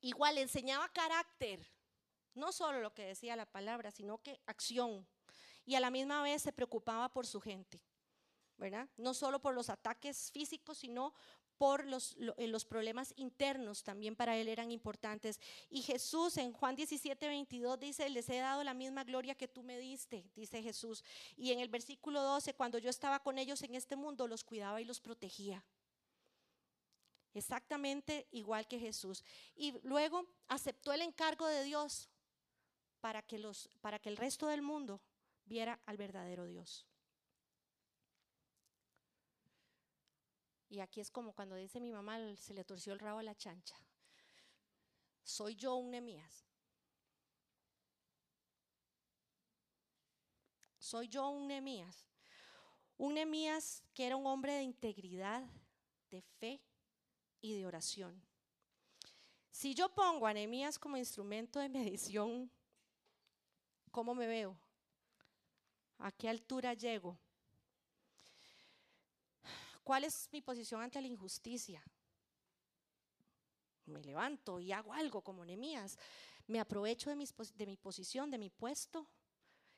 igual 0.00 0.38
enseñaba 0.38 0.88
carácter, 0.90 1.66
no 2.34 2.52
solo 2.52 2.80
lo 2.80 2.94
que 2.94 3.06
decía 3.06 3.34
la 3.34 3.46
palabra, 3.46 3.90
sino 3.90 4.18
que 4.18 4.40
acción. 4.46 5.06
Y 5.64 5.74
a 5.74 5.80
la 5.80 5.90
misma 5.90 6.22
vez 6.22 6.42
se 6.42 6.52
preocupaba 6.52 7.08
por 7.08 7.26
su 7.26 7.40
gente, 7.40 7.82
¿verdad? 8.56 8.88
No 8.96 9.14
solo 9.14 9.40
por 9.40 9.54
los 9.54 9.68
ataques 9.68 10.30
físicos, 10.30 10.78
sino 10.78 11.12
por 11.58 11.84
los, 11.84 12.16
eh, 12.36 12.46
los, 12.46 12.64
problemas 12.64 13.12
internos 13.16 13.82
también 13.82 14.16
para 14.16 14.36
él 14.36 14.48
eran 14.48 14.70
importantes. 14.70 15.40
Y 15.68 15.82
Jesús 15.82 16.36
en 16.36 16.52
Juan 16.52 16.76
17, 16.76 17.26
22 17.26 17.78
dice, 17.78 18.08
les 18.08 18.28
he 18.30 18.38
dado 18.38 18.64
la 18.64 18.74
misma 18.74 19.04
gloria 19.04 19.34
que 19.34 19.48
tú 19.48 19.62
me 19.62 19.78
diste, 19.78 20.24
dice 20.34 20.62
Jesús. 20.62 21.04
Y 21.36 21.52
en 21.52 21.60
el 21.60 21.68
versículo 21.68 22.22
12, 22.22 22.54
cuando 22.54 22.78
yo 22.78 22.88
estaba 22.88 23.18
con 23.18 23.38
ellos 23.38 23.62
en 23.62 23.74
este 23.74 23.96
mundo, 23.96 24.26
los 24.26 24.44
cuidaba 24.44 24.80
y 24.80 24.84
los 24.84 25.00
protegía. 25.00 25.64
Exactamente 27.34 28.26
igual 28.30 28.66
que 28.66 28.78
Jesús. 28.78 29.22
Y 29.54 29.74
luego 29.82 30.26
aceptó 30.48 30.92
el 30.92 31.02
encargo 31.02 31.46
de 31.46 31.64
Dios 31.64 32.08
para 33.00 33.22
que, 33.22 33.38
los, 33.38 33.68
para 33.80 33.98
que 33.98 34.08
el 34.08 34.16
resto 34.16 34.46
del 34.46 34.62
mundo 34.62 35.00
viera 35.44 35.80
al 35.86 35.96
verdadero 35.96 36.46
Dios. 36.46 36.87
Y 40.68 40.80
aquí 40.80 41.00
es 41.00 41.10
como 41.10 41.32
cuando 41.32 41.56
dice 41.56 41.80
mi 41.80 41.92
mamá, 41.92 42.18
se 42.36 42.52
le 42.52 42.64
torció 42.64 42.92
el 42.92 42.98
rabo 42.98 43.20
a 43.20 43.22
la 43.22 43.34
chancha. 43.34 43.76
Soy 45.22 45.54
yo 45.54 45.76
un 45.76 45.90
Nemías. 45.90 46.44
Soy 50.78 51.08
yo 51.08 51.28
un 51.28 51.48
Nemías. 51.48 52.06
Un 52.96 53.14
Nemías 53.14 53.82
que 53.94 54.06
era 54.06 54.16
un 54.16 54.26
hombre 54.26 54.54
de 54.54 54.62
integridad, 54.62 55.42
de 56.10 56.22
fe 56.22 56.60
y 57.40 57.54
de 57.54 57.66
oración. 57.66 58.22
Si 59.50 59.74
yo 59.74 59.88
pongo 59.94 60.26
a 60.26 60.34
Nemías 60.34 60.78
como 60.78 60.96
instrumento 60.96 61.58
de 61.58 61.68
medición, 61.68 62.50
¿cómo 63.90 64.14
me 64.14 64.26
veo? 64.26 64.58
¿A 65.98 66.12
qué 66.12 66.28
altura 66.28 66.74
llego? 66.74 67.18
¿Cuál 69.88 70.04
es 70.04 70.28
mi 70.32 70.42
posición 70.42 70.82
ante 70.82 71.00
la 71.00 71.08
injusticia? 71.08 71.82
Me 73.86 74.02
levanto 74.02 74.60
y 74.60 74.70
hago 74.70 74.92
algo 74.92 75.22
como 75.22 75.46
Nemías. 75.46 75.96
Me 76.46 76.60
aprovecho 76.60 77.08
de 77.08 77.16
mi 77.66 77.76
posición, 77.78 78.30
de 78.30 78.36
mi 78.36 78.50
puesto. 78.50 79.08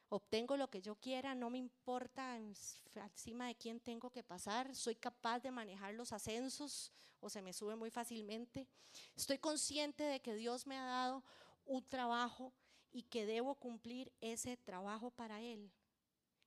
Obtengo 0.09 0.57
lo 0.57 0.69
que 0.69 0.83
yo 0.83 0.97
quiera, 0.97 1.37
no 1.37 1.49
me 1.49 1.59
importa 1.59 2.37
encima 2.37 3.47
de 3.47 3.55
quién 3.55 3.79
tengo 3.79 4.11
que 4.11 4.25
pasar. 4.25 4.75
Soy 4.75 4.97
capaz 4.97 5.39
de 5.45 5.53
manejar 5.53 5.95
los 5.95 6.13
ascensos 6.13 6.91
o 7.21 7.31
se 7.31 7.41
me 7.41 7.53
sube 7.53 7.77
muy 7.77 7.93
fácilmente. 7.93 8.67
Estoy 9.15 9.39
consciente 9.39 10.03
de 10.03 10.21
que 10.21 10.35
Dios 10.35 10.67
me 10.67 10.77
ha 10.77 10.87
dado 10.87 11.23
un 11.67 11.87
trabajo 11.87 12.53
y 12.91 13.05
que 13.05 13.27
debo 13.27 13.55
cumplir 13.55 14.13
ese 14.21 14.57
trabajo 14.57 15.13
para 15.13 15.41
Él. 15.41 15.71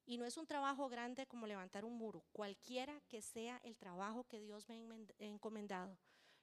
Y 0.06 0.18
no 0.18 0.26
es 0.26 0.38
un 0.38 0.45
trabajo 0.45 0.89
grande 0.89 1.26
como 1.26 1.47
levantar 1.47 1.86
un 1.86 1.97
muro, 1.97 2.24
cualquiera 2.34 2.99
que 3.08 3.22
sea 3.22 3.58
el 3.64 3.78
trabajo 3.78 4.26
que 4.28 4.39
Dios 4.39 4.68
me 4.68 4.76
ha 4.76 5.24
encomendado. 5.26 5.97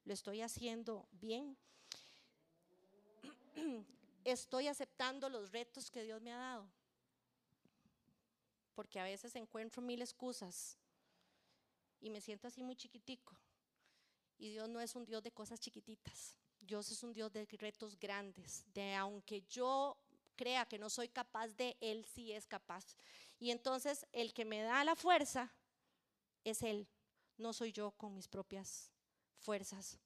Lo 0.05 0.15
estoy 0.15 0.41
haciendo 0.41 1.07
bien. 1.13 1.57
Estoy 4.25 4.69
aceptando 4.69 5.29
los 5.29 5.51
retos 5.51 5.91
que 5.91 6.03
Dios 6.03 6.21
me 6.23 6.33
ha 6.33 6.37
dado. 6.37 6.71
Porque 8.75 8.99
a 9.01 9.05
veces 9.05 9.35
encuentro 9.37 9.83
mil 9.83 10.01
excusas 10.01 10.79
y 12.01 12.11
me 12.11 12.21
siento 12.21 12.49
así 12.49 12.63
muy 12.63 12.77
chiquitico. 12.77 13.37
Y 14.39 14.51
Dios 14.51 14.69
no 14.69 14.81
es 14.81 14.97
un 14.97 15.05
Dios 15.05 15.23
de 15.23 15.33
cosas 15.33 15.61
chiquititas. 15.61 16.35
Dios 16.61 16.91
es 16.91 17.03
un 17.03 17.13
Dios 17.13 17.33
de 17.33 17.47
retos 17.59 17.99
grandes, 17.99 18.65
de 18.73 18.95
aunque 18.95 19.43
yo 19.43 19.97
crea 20.41 20.64
que 20.64 20.78
no 20.78 20.88
soy 20.88 21.11
capaz 21.11 21.49
de, 21.49 21.76
Él 21.82 22.07
sí 22.14 22.32
es 22.32 22.47
capaz. 22.47 22.97
Y 23.38 23.51
entonces 23.51 24.07
el 24.11 24.32
que 24.32 24.47
me 24.47 24.62
da 24.62 24.82
la 24.84 24.97
fuerza 24.97 25.53
es 26.45 26.62
Él, 26.62 26.88
no 27.36 27.53
soy 27.53 27.72
yo 27.72 27.91
con 27.91 28.14
mis 28.14 28.26
propias 28.26 28.91
fuerzas. 29.36 29.99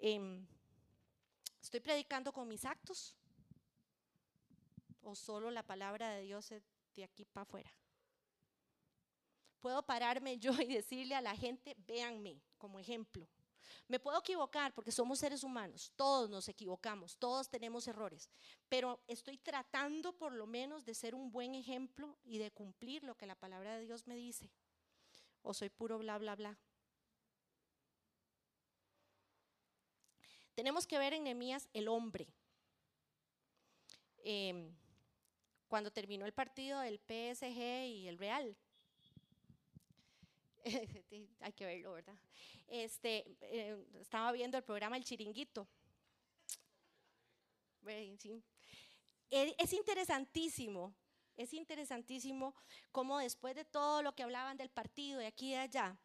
Em, 0.00 0.44
¿Estoy 1.62 1.78
predicando 1.78 2.32
con 2.32 2.48
mis 2.48 2.64
actos? 2.64 3.14
¿O 5.02 5.14
solo 5.14 5.52
la 5.52 5.62
palabra 5.62 6.10
de 6.10 6.22
Dios 6.22 6.50
es 6.50 6.64
de 6.96 7.04
aquí 7.04 7.24
para 7.24 7.42
afuera? 7.42 7.70
Puedo 9.60 9.86
pararme 9.86 10.36
yo 10.44 10.52
y 10.60 10.66
decirle 10.66 11.14
a 11.14 11.20
la 11.20 11.36
gente, 11.36 11.76
véanme 11.86 12.42
como 12.58 12.80
ejemplo. 12.80 13.28
Me 13.88 13.98
puedo 14.00 14.18
equivocar 14.18 14.72
porque 14.74 14.92
somos 14.92 15.18
seres 15.18 15.44
humanos, 15.44 15.92
todos 15.96 16.30
nos 16.30 16.48
equivocamos, 16.48 17.16
todos 17.18 17.48
tenemos 17.48 17.86
errores, 17.88 18.30
pero 18.68 19.00
estoy 19.06 19.38
tratando 19.38 20.12
por 20.16 20.32
lo 20.32 20.46
menos 20.46 20.84
de 20.84 20.94
ser 20.94 21.14
un 21.14 21.30
buen 21.30 21.54
ejemplo 21.54 22.16
y 22.24 22.38
de 22.38 22.50
cumplir 22.50 23.04
lo 23.04 23.16
que 23.16 23.26
la 23.26 23.34
palabra 23.34 23.76
de 23.76 23.84
Dios 23.84 24.06
me 24.06 24.16
dice. 24.16 24.50
O 25.42 25.52
soy 25.52 25.68
puro 25.68 25.98
bla, 25.98 26.16
bla, 26.18 26.34
bla. 26.34 26.58
Tenemos 30.54 30.86
que 30.86 30.98
ver 30.98 31.12
en 31.12 31.24
Nehemías 31.24 31.68
el 31.72 31.88
hombre. 31.88 32.28
Em, 34.18 34.74
cuando 35.68 35.90
terminó 35.90 36.24
el 36.24 36.32
partido 36.32 36.80
del 36.80 36.98
PSG 36.98 37.86
y 37.86 38.08
el 38.08 38.16
Real, 38.16 38.56
hay 41.40 41.52
que 41.52 41.66
verlo, 41.66 41.92
¿verdad? 41.92 42.16
Este, 42.66 43.36
eh, 43.40 43.76
estaba 44.00 44.32
viendo 44.32 44.56
el 44.56 44.64
programa 44.64 44.96
El 44.96 45.04
Chiringuito. 45.04 45.68
E, 49.30 49.54
es 49.58 49.72
interesantísimo, 49.72 50.94
es 51.36 51.52
interesantísimo 51.52 52.54
cómo 52.92 53.18
después 53.18 53.54
de 53.54 53.64
todo 53.64 54.02
lo 54.02 54.14
que 54.14 54.22
hablaban 54.22 54.56
del 54.56 54.70
partido 54.70 55.18
de 55.18 55.26
aquí 55.26 55.48
y 55.48 55.52
de 55.52 55.58
allá, 55.58 55.98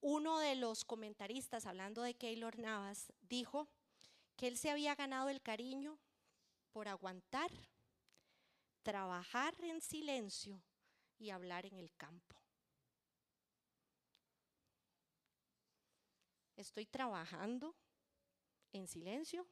uno 0.00 0.38
de 0.38 0.54
los 0.54 0.84
comentaristas, 0.84 1.66
hablando 1.66 2.02
de 2.02 2.14
Keylor 2.14 2.58
Navas, 2.58 3.12
dijo 3.20 3.68
que 4.36 4.46
él 4.46 4.56
se 4.56 4.70
había 4.70 4.94
ganado 4.94 5.28
el 5.28 5.42
cariño 5.42 5.98
por 6.72 6.88
aguantar, 6.88 7.50
trabajar 8.82 9.54
en 9.64 9.80
silencio 9.80 10.62
y 11.18 11.30
hablar 11.30 11.66
en 11.66 11.76
el 11.76 11.92
campo. 11.96 12.37
Estoy 16.58 16.86
trabajando 16.86 17.76
en 18.72 18.88
silencio. 18.88 19.46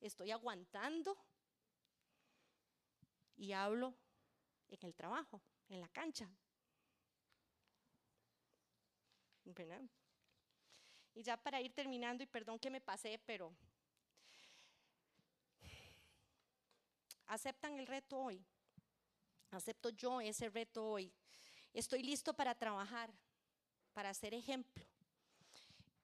Estoy 0.00 0.32
aguantando. 0.32 1.16
Y 3.36 3.52
hablo 3.52 3.94
en 4.68 4.78
el 4.82 4.92
trabajo, 4.92 5.40
en 5.68 5.80
la 5.80 5.88
cancha. 5.88 6.28
Y 11.14 11.22
ya 11.22 11.36
para 11.36 11.60
ir 11.60 11.72
terminando, 11.72 12.24
y 12.24 12.26
perdón 12.26 12.58
que 12.58 12.68
me 12.68 12.80
pasé, 12.80 13.20
pero 13.24 13.54
aceptan 17.26 17.78
el 17.78 17.86
reto 17.86 18.18
hoy. 18.18 18.44
Acepto 19.52 19.90
yo 19.90 20.20
ese 20.20 20.50
reto 20.50 20.84
hoy. 20.84 21.12
Estoy 21.72 22.02
listo 22.02 22.34
para 22.34 22.52
trabajar, 22.56 23.14
para 23.92 24.12
ser 24.12 24.34
ejemplo 24.34 24.91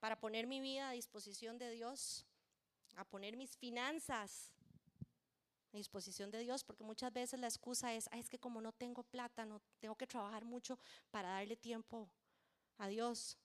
para 0.01 0.19
poner 0.19 0.47
mi 0.47 0.61
vida 0.61 0.89
a 0.89 0.93
disposición 0.93 1.59
de 1.59 1.71
Dios, 1.71 2.27
a 2.97 3.05
poner 3.05 3.37
mis 3.37 3.57
finanzas 3.57 4.53
a 5.73 5.77
disposición 5.77 6.31
de 6.31 6.39
Dios, 6.39 6.65
porque 6.65 6.83
muchas 6.83 7.13
veces 7.13 7.39
la 7.39 7.47
excusa 7.47 7.95
es, 7.95 8.09
es 8.13 8.29
que 8.29 8.39
como 8.39 8.61
no 8.61 8.73
tengo 8.73 9.03
plata, 9.03 9.45
no 9.45 9.61
tengo 9.81 9.97
que 9.97 10.07
trabajar 10.07 10.45
mucho 10.45 10.79
para 11.11 11.29
darle 11.29 11.57
tiempo 11.57 12.09
a 12.79 12.89
Dios. 12.89 13.37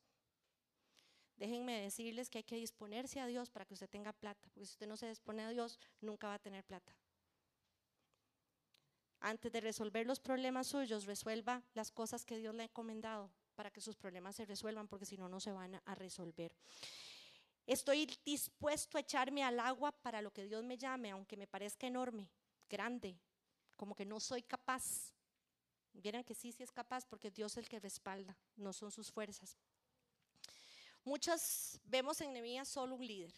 Déjenme 1.36 1.82
decirles 1.82 2.30
que 2.30 2.38
hay 2.40 2.44
que 2.44 2.56
disponerse 2.56 3.20
a 3.20 3.28
Dios 3.28 3.50
para 3.50 3.66
que 3.66 3.74
usted 3.74 3.90
tenga 3.90 4.14
plata, 4.14 4.48
porque 4.54 4.66
si 4.66 4.74
usted 4.74 4.88
no 4.88 4.96
se 4.96 5.10
dispone 5.10 5.44
a 5.44 5.50
Dios, 5.50 5.80
nunca 6.00 6.28
va 6.28 6.36
a 6.36 6.40
tener 6.40 6.64
plata. 6.64 6.96
Antes 9.20 9.52
de 9.52 9.62
resolver 9.62 10.06
los 10.06 10.20
problemas 10.20 10.68
suyos, 10.68 11.06
resuelva 11.06 11.64
las 11.74 11.92
cosas 11.92 12.26
que 12.26 12.38
Dios 12.38 12.54
le 12.56 12.64
ha 12.64 12.66
encomendado 12.66 13.32
para 13.54 13.72
que 13.72 13.82
sus 13.82 13.96
problemas 13.96 14.36
se 14.36 14.46
resuelvan, 14.46 14.88
porque 14.88 15.06
si 15.06 15.18
no, 15.18 15.30
no 15.30 15.40
se 15.40 15.52
van 15.52 15.82
a 15.86 15.96
resolver. 15.96 16.56
Estoy 17.66 18.06
dispuesto 18.26 18.98
a 18.98 19.02
echarme 19.02 19.44
al 19.44 19.60
agua 19.60 19.92
para 19.92 20.22
lo 20.22 20.32
que 20.32 20.46
Dios 20.46 20.64
me 20.64 20.78
llame, 20.78 21.12
aunque 21.12 21.38
me 21.38 21.48
parezca 21.48 21.88
enorme, 21.88 22.30
grande, 22.70 23.18
como 23.78 23.96
que 23.96 24.06
no 24.06 24.20
soy 24.20 24.42
capaz. 24.42 25.14
Vieran 25.94 26.24
que 26.24 26.36
sí, 26.36 26.52
sí 26.52 26.64
es 26.64 26.72
capaz, 26.72 27.06
porque 27.06 27.32
Dios 27.32 27.54
es 27.54 27.58
el 27.60 27.70
que 27.70 27.80
respalda, 27.80 28.38
no 28.58 28.74
son 28.74 28.92
sus 28.92 29.12
fuerzas. 29.12 29.58
Muchas 31.06 31.80
vemos 31.86 32.20
en 32.22 32.34
Nehemías 32.34 32.68
solo 32.68 32.96
un 32.96 33.06
líder, 33.06 33.34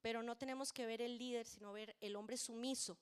pero 0.00 0.22
no 0.22 0.36
tenemos 0.36 0.72
que 0.72 0.86
ver 0.86 1.00
el 1.00 1.18
líder, 1.18 1.46
sino 1.46 1.72
ver 1.72 1.96
el 2.00 2.16
hombre 2.16 2.36
sumiso. 2.36 2.98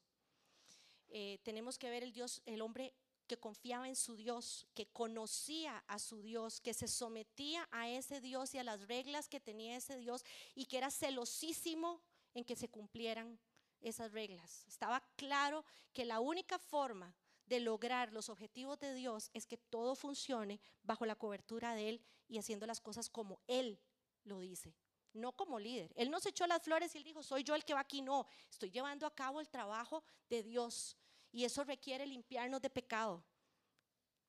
Eh, 1.08 1.38
tenemos 1.42 1.78
que 1.78 1.90
ver 1.90 2.02
el 2.02 2.12
Dios, 2.12 2.42
el 2.44 2.60
hombre 2.60 2.94
que 3.30 3.38
confiaba 3.38 3.86
en 3.86 3.94
su 3.94 4.16
Dios, 4.16 4.66
que 4.74 4.88
conocía 4.88 5.84
a 5.86 6.00
su 6.00 6.20
Dios, 6.20 6.60
que 6.60 6.74
se 6.74 6.88
sometía 6.88 7.68
a 7.70 7.88
ese 7.88 8.20
Dios 8.20 8.52
y 8.56 8.58
a 8.58 8.64
las 8.64 8.88
reglas 8.88 9.28
que 9.28 9.38
tenía 9.38 9.76
ese 9.76 9.96
Dios 9.98 10.24
y 10.56 10.64
que 10.66 10.78
era 10.78 10.90
celosísimo 10.90 12.02
en 12.34 12.44
que 12.44 12.56
se 12.56 12.68
cumplieran 12.68 13.38
esas 13.82 14.10
reglas. 14.10 14.64
Estaba 14.66 15.00
claro 15.14 15.64
que 15.92 16.04
la 16.04 16.18
única 16.18 16.58
forma 16.58 17.14
de 17.46 17.60
lograr 17.60 18.12
los 18.12 18.30
objetivos 18.30 18.80
de 18.80 18.94
Dios 18.94 19.30
es 19.32 19.46
que 19.46 19.58
todo 19.58 19.94
funcione 19.94 20.60
bajo 20.82 21.06
la 21.06 21.14
cobertura 21.14 21.76
de 21.76 21.90
Él 21.90 22.04
y 22.26 22.38
haciendo 22.38 22.66
las 22.66 22.80
cosas 22.80 23.08
como 23.08 23.40
Él 23.46 23.78
lo 24.24 24.40
dice, 24.40 24.74
no 25.12 25.36
como 25.36 25.60
líder. 25.60 25.92
Él 25.94 26.10
no 26.10 26.18
se 26.18 26.30
echó 26.30 26.48
las 26.48 26.64
flores 26.64 26.92
y 26.96 26.98
él 26.98 27.04
dijo, 27.04 27.22
soy 27.22 27.44
yo 27.44 27.54
el 27.54 27.64
que 27.64 27.74
va 27.74 27.80
aquí, 27.80 28.02
no, 28.02 28.26
estoy 28.50 28.72
llevando 28.72 29.06
a 29.06 29.14
cabo 29.14 29.40
el 29.40 29.48
trabajo 29.48 30.02
de 30.28 30.42
Dios. 30.42 30.96
Y 31.32 31.44
eso 31.44 31.64
requiere 31.64 32.06
limpiarnos 32.06 32.60
de 32.60 32.70
pecado. 32.70 33.22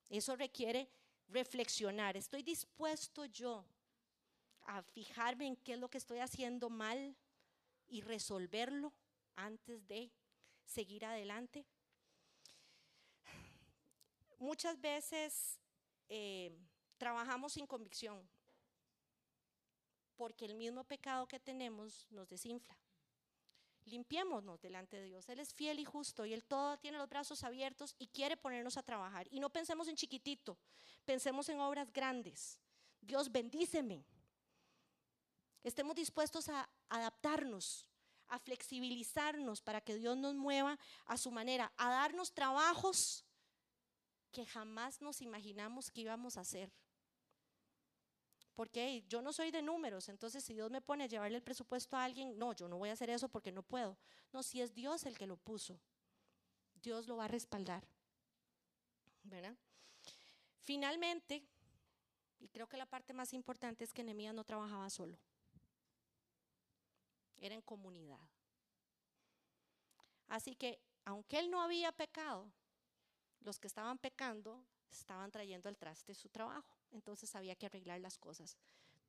Eso 0.09 0.35
requiere 0.35 0.89
reflexionar. 1.27 2.17
¿Estoy 2.17 2.43
dispuesto 2.43 3.25
yo 3.25 3.65
a 4.63 4.81
fijarme 4.81 5.47
en 5.47 5.55
qué 5.55 5.73
es 5.73 5.79
lo 5.79 5.89
que 5.89 5.97
estoy 5.97 6.19
haciendo 6.19 6.69
mal 6.69 7.15
y 7.87 8.01
resolverlo 8.01 8.93
antes 9.35 9.87
de 9.87 10.11
seguir 10.65 11.05
adelante? 11.05 11.65
Muchas 14.37 14.79
veces 14.79 15.59
eh, 16.09 16.51
trabajamos 16.97 17.53
sin 17.53 17.65
convicción 17.65 18.27
porque 20.15 20.45
el 20.45 20.55
mismo 20.55 20.83
pecado 20.83 21.27
que 21.27 21.39
tenemos 21.39 22.05
nos 22.11 22.27
desinfla 22.27 22.80
limpiémonos 23.85 24.61
delante 24.61 24.97
de 24.97 25.05
Dios. 25.05 25.27
Él 25.29 25.39
es 25.39 25.53
fiel 25.53 25.79
y 25.79 25.85
justo 25.85 26.25
y 26.25 26.33
Él 26.33 26.43
todo 26.43 26.77
tiene 26.77 26.97
los 26.97 27.09
brazos 27.09 27.43
abiertos 27.43 27.95
y 27.99 28.07
quiere 28.07 28.37
ponernos 28.37 28.77
a 28.77 28.83
trabajar. 28.83 29.27
Y 29.31 29.39
no 29.39 29.49
pensemos 29.49 29.87
en 29.87 29.95
chiquitito, 29.95 30.57
pensemos 31.05 31.49
en 31.49 31.59
obras 31.59 31.91
grandes. 31.91 32.59
Dios 33.01 33.31
bendíceme. 33.31 34.05
Estemos 35.63 35.95
dispuestos 35.95 36.49
a 36.49 36.69
adaptarnos, 36.89 37.85
a 38.27 38.39
flexibilizarnos 38.39 39.61
para 39.61 39.81
que 39.81 39.95
Dios 39.95 40.17
nos 40.17 40.35
mueva 40.35 40.79
a 41.05 41.17
su 41.17 41.31
manera, 41.31 41.71
a 41.77 41.89
darnos 41.89 42.33
trabajos 42.33 43.25
que 44.31 44.45
jamás 44.45 45.01
nos 45.01 45.21
imaginamos 45.21 45.91
que 45.91 46.01
íbamos 46.01 46.37
a 46.37 46.41
hacer. 46.41 46.71
Porque 48.53 49.03
yo 49.07 49.21
no 49.21 49.31
soy 49.31 49.51
de 49.51 49.61
números, 49.61 50.09
entonces 50.09 50.43
si 50.43 50.53
Dios 50.53 50.69
me 50.69 50.81
pone 50.81 51.05
a 51.05 51.07
llevarle 51.07 51.37
el 51.37 51.43
presupuesto 51.43 51.95
a 51.95 52.03
alguien, 52.03 52.37
no, 52.37 52.53
yo 52.53 52.67
no 52.67 52.77
voy 52.77 52.89
a 52.89 52.93
hacer 52.93 53.09
eso 53.09 53.29
porque 53.29 53.51
no 53.51 53.63
puedo. 53.63 53.97
No, 54.33 54.43
si 54.43 54.61
es 54.61 54.73
Dios 54.73 55.05
el 55.05 55.17
que 55.17 55.27
lo 55.27 55.37
puso, 55.37 55.79
Dios 56.81 57.07
lo 57.07 57.17
va 57.17 57.25
a 57.25 57.29
respaldar. 57.29 57.87
¿Verdad? 59.23 59.55
Finalmente, 60.59 61.45
y 62.39 62.49
creo 62.49 62.67
que 62.67 62.77
la 62.77 62.85
parte 62.85 63.13
más 63.13 63.33
importante 63.33 63.83
es 63.83 63.93
que 63.93 64.03
Nehemías 64.03 64.33
no 64.33 64.43
trabajaba 64.43 64.89
solo. 64.89 65.17
Era 67.37 67.55
en 67.55 67.61
comunidad. 67.61 68.19
Así 70.27 70.55
que, 70.55 70.79
aunque 71.05 71.39
él 71.39 71.51
no 71.51 71.61
había 71.61 71.91
pecado, 71.91 72.51
los 73.41 73.59
que 73.59 73.67
estaban 73.67 73.97
pecando 73.97 74.63
estaban 74.89 75.31
trayendo 75.31 75.69
al 75.69 75.77
traste 75.77 76.13
su 76.13 76.29
trabajo. 76.29 76.80
Entonces 76.91 77.35
había 77.35 77.55
que 77.55 77.65
arreglar 77.65 77.99
las 77.99 78.17
cosas 78.17 78.57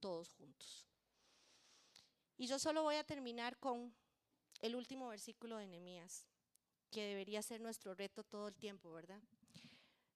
todos 0.00 0.32
juntos. 0.34 0.86
Y 2.36 2.46
yo 2.46 2.58
solo 2.58 2.82
voy 2.82 2.96
a 2.96 3.04
terminar 3.04 3.58
con 3.58 3.94
el 4.60 4.74
último 4.74 5.08
versículo 5.08 5.56
de 5.56 5.66
Nehemías, 5.66 6.26
que 6.90 7.04
debería 7.04 7.42
ser 7.42 7.60
nuestro 7.60 7.94
reto 7.94 8.22
todo 8.24 8.48
el 8.48 8.56
tiempo, 8.56 8.92
¿verdad? 8.92 9.20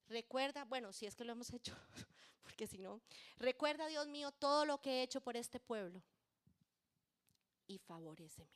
Recuerda, 0.09 0.65
bueno, 0.65 0.93
si 0.93 1.07
es 1.07 1.15
que 1.15 1.25
lo 1.25 1.33
hemos 1.33 1.53
hecho, 1.53 1.75
porque 2.43 2.67
si 2.67 2.79
no, 2.79 3.01
recuerda, 3.39 3.87
Dios 3.87 4.07
mío, 4.09 4.31
todo 4.33 4.65
lo 4.65 4.81
que 4.81 4.91
he 4.91 5.03
hecho 5.03 5.21
por 5.21 5.37
este 5.37 5.59
pueblo 5.61 6.03
y 7.67 7.79
favoreceme 7.79 8.51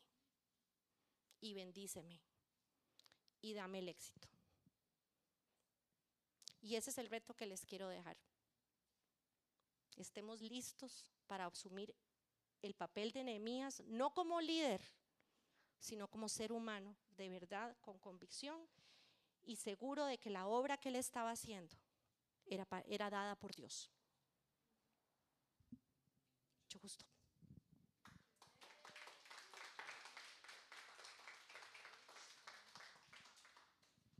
y 1.40 1.54
bendíceme 1.54 2.20
y 3.40 3.54
dame 3.54 3.80
el 3.80 3.88
éxito. 3.88 4.28
Y 6.60 6.76
ese 6.76 6.90
es 6.90 6.98
el 6.98 7.08
reto 7.08 7.34
que 7.34 7.46
les 7.46 7.64
quiero 7.64 7.88
dejar. 7.88 8.16
Estemos 9.96 10.40
listos 10.40 11.10
para 11.26 11.46
asumir 11.46 11.94
el 12.62 12.74
papel 12.74 13.12
de 13.12 13.24
Nehemías, 13.24 13.82
no 13.86 14.12
como 14.12 14.40
líder, 14.40 14.82
sino 15.78 16.08
como 16.08 16.28
ser 16.28 16.52
humano, 16.52 16.96
de 17.16 17.28
verdad, 17.28 17.76
con 17.80 17.98
convicción 17.98 18.68
y 19.42 19.56
seguro 19.56 20.04
de 20.04 20.18
que 20.18 20.30
la 20.30 20.46
obra 20.46 20.76
que 20.76 20.90
él 20.90 20.96
estaba 20.96 21.30
haciendo 21.30 21.76
era, 22.46 22.66
era 22.86 23.10
dada 23.10 23.36
por 23.36 23.54
Dios. 23.54 23.90
Mucho 26.62 26.78
gusto. 26.80 27.04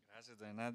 Gracias, 0.09 0.39
Nadia. 0.41 0.71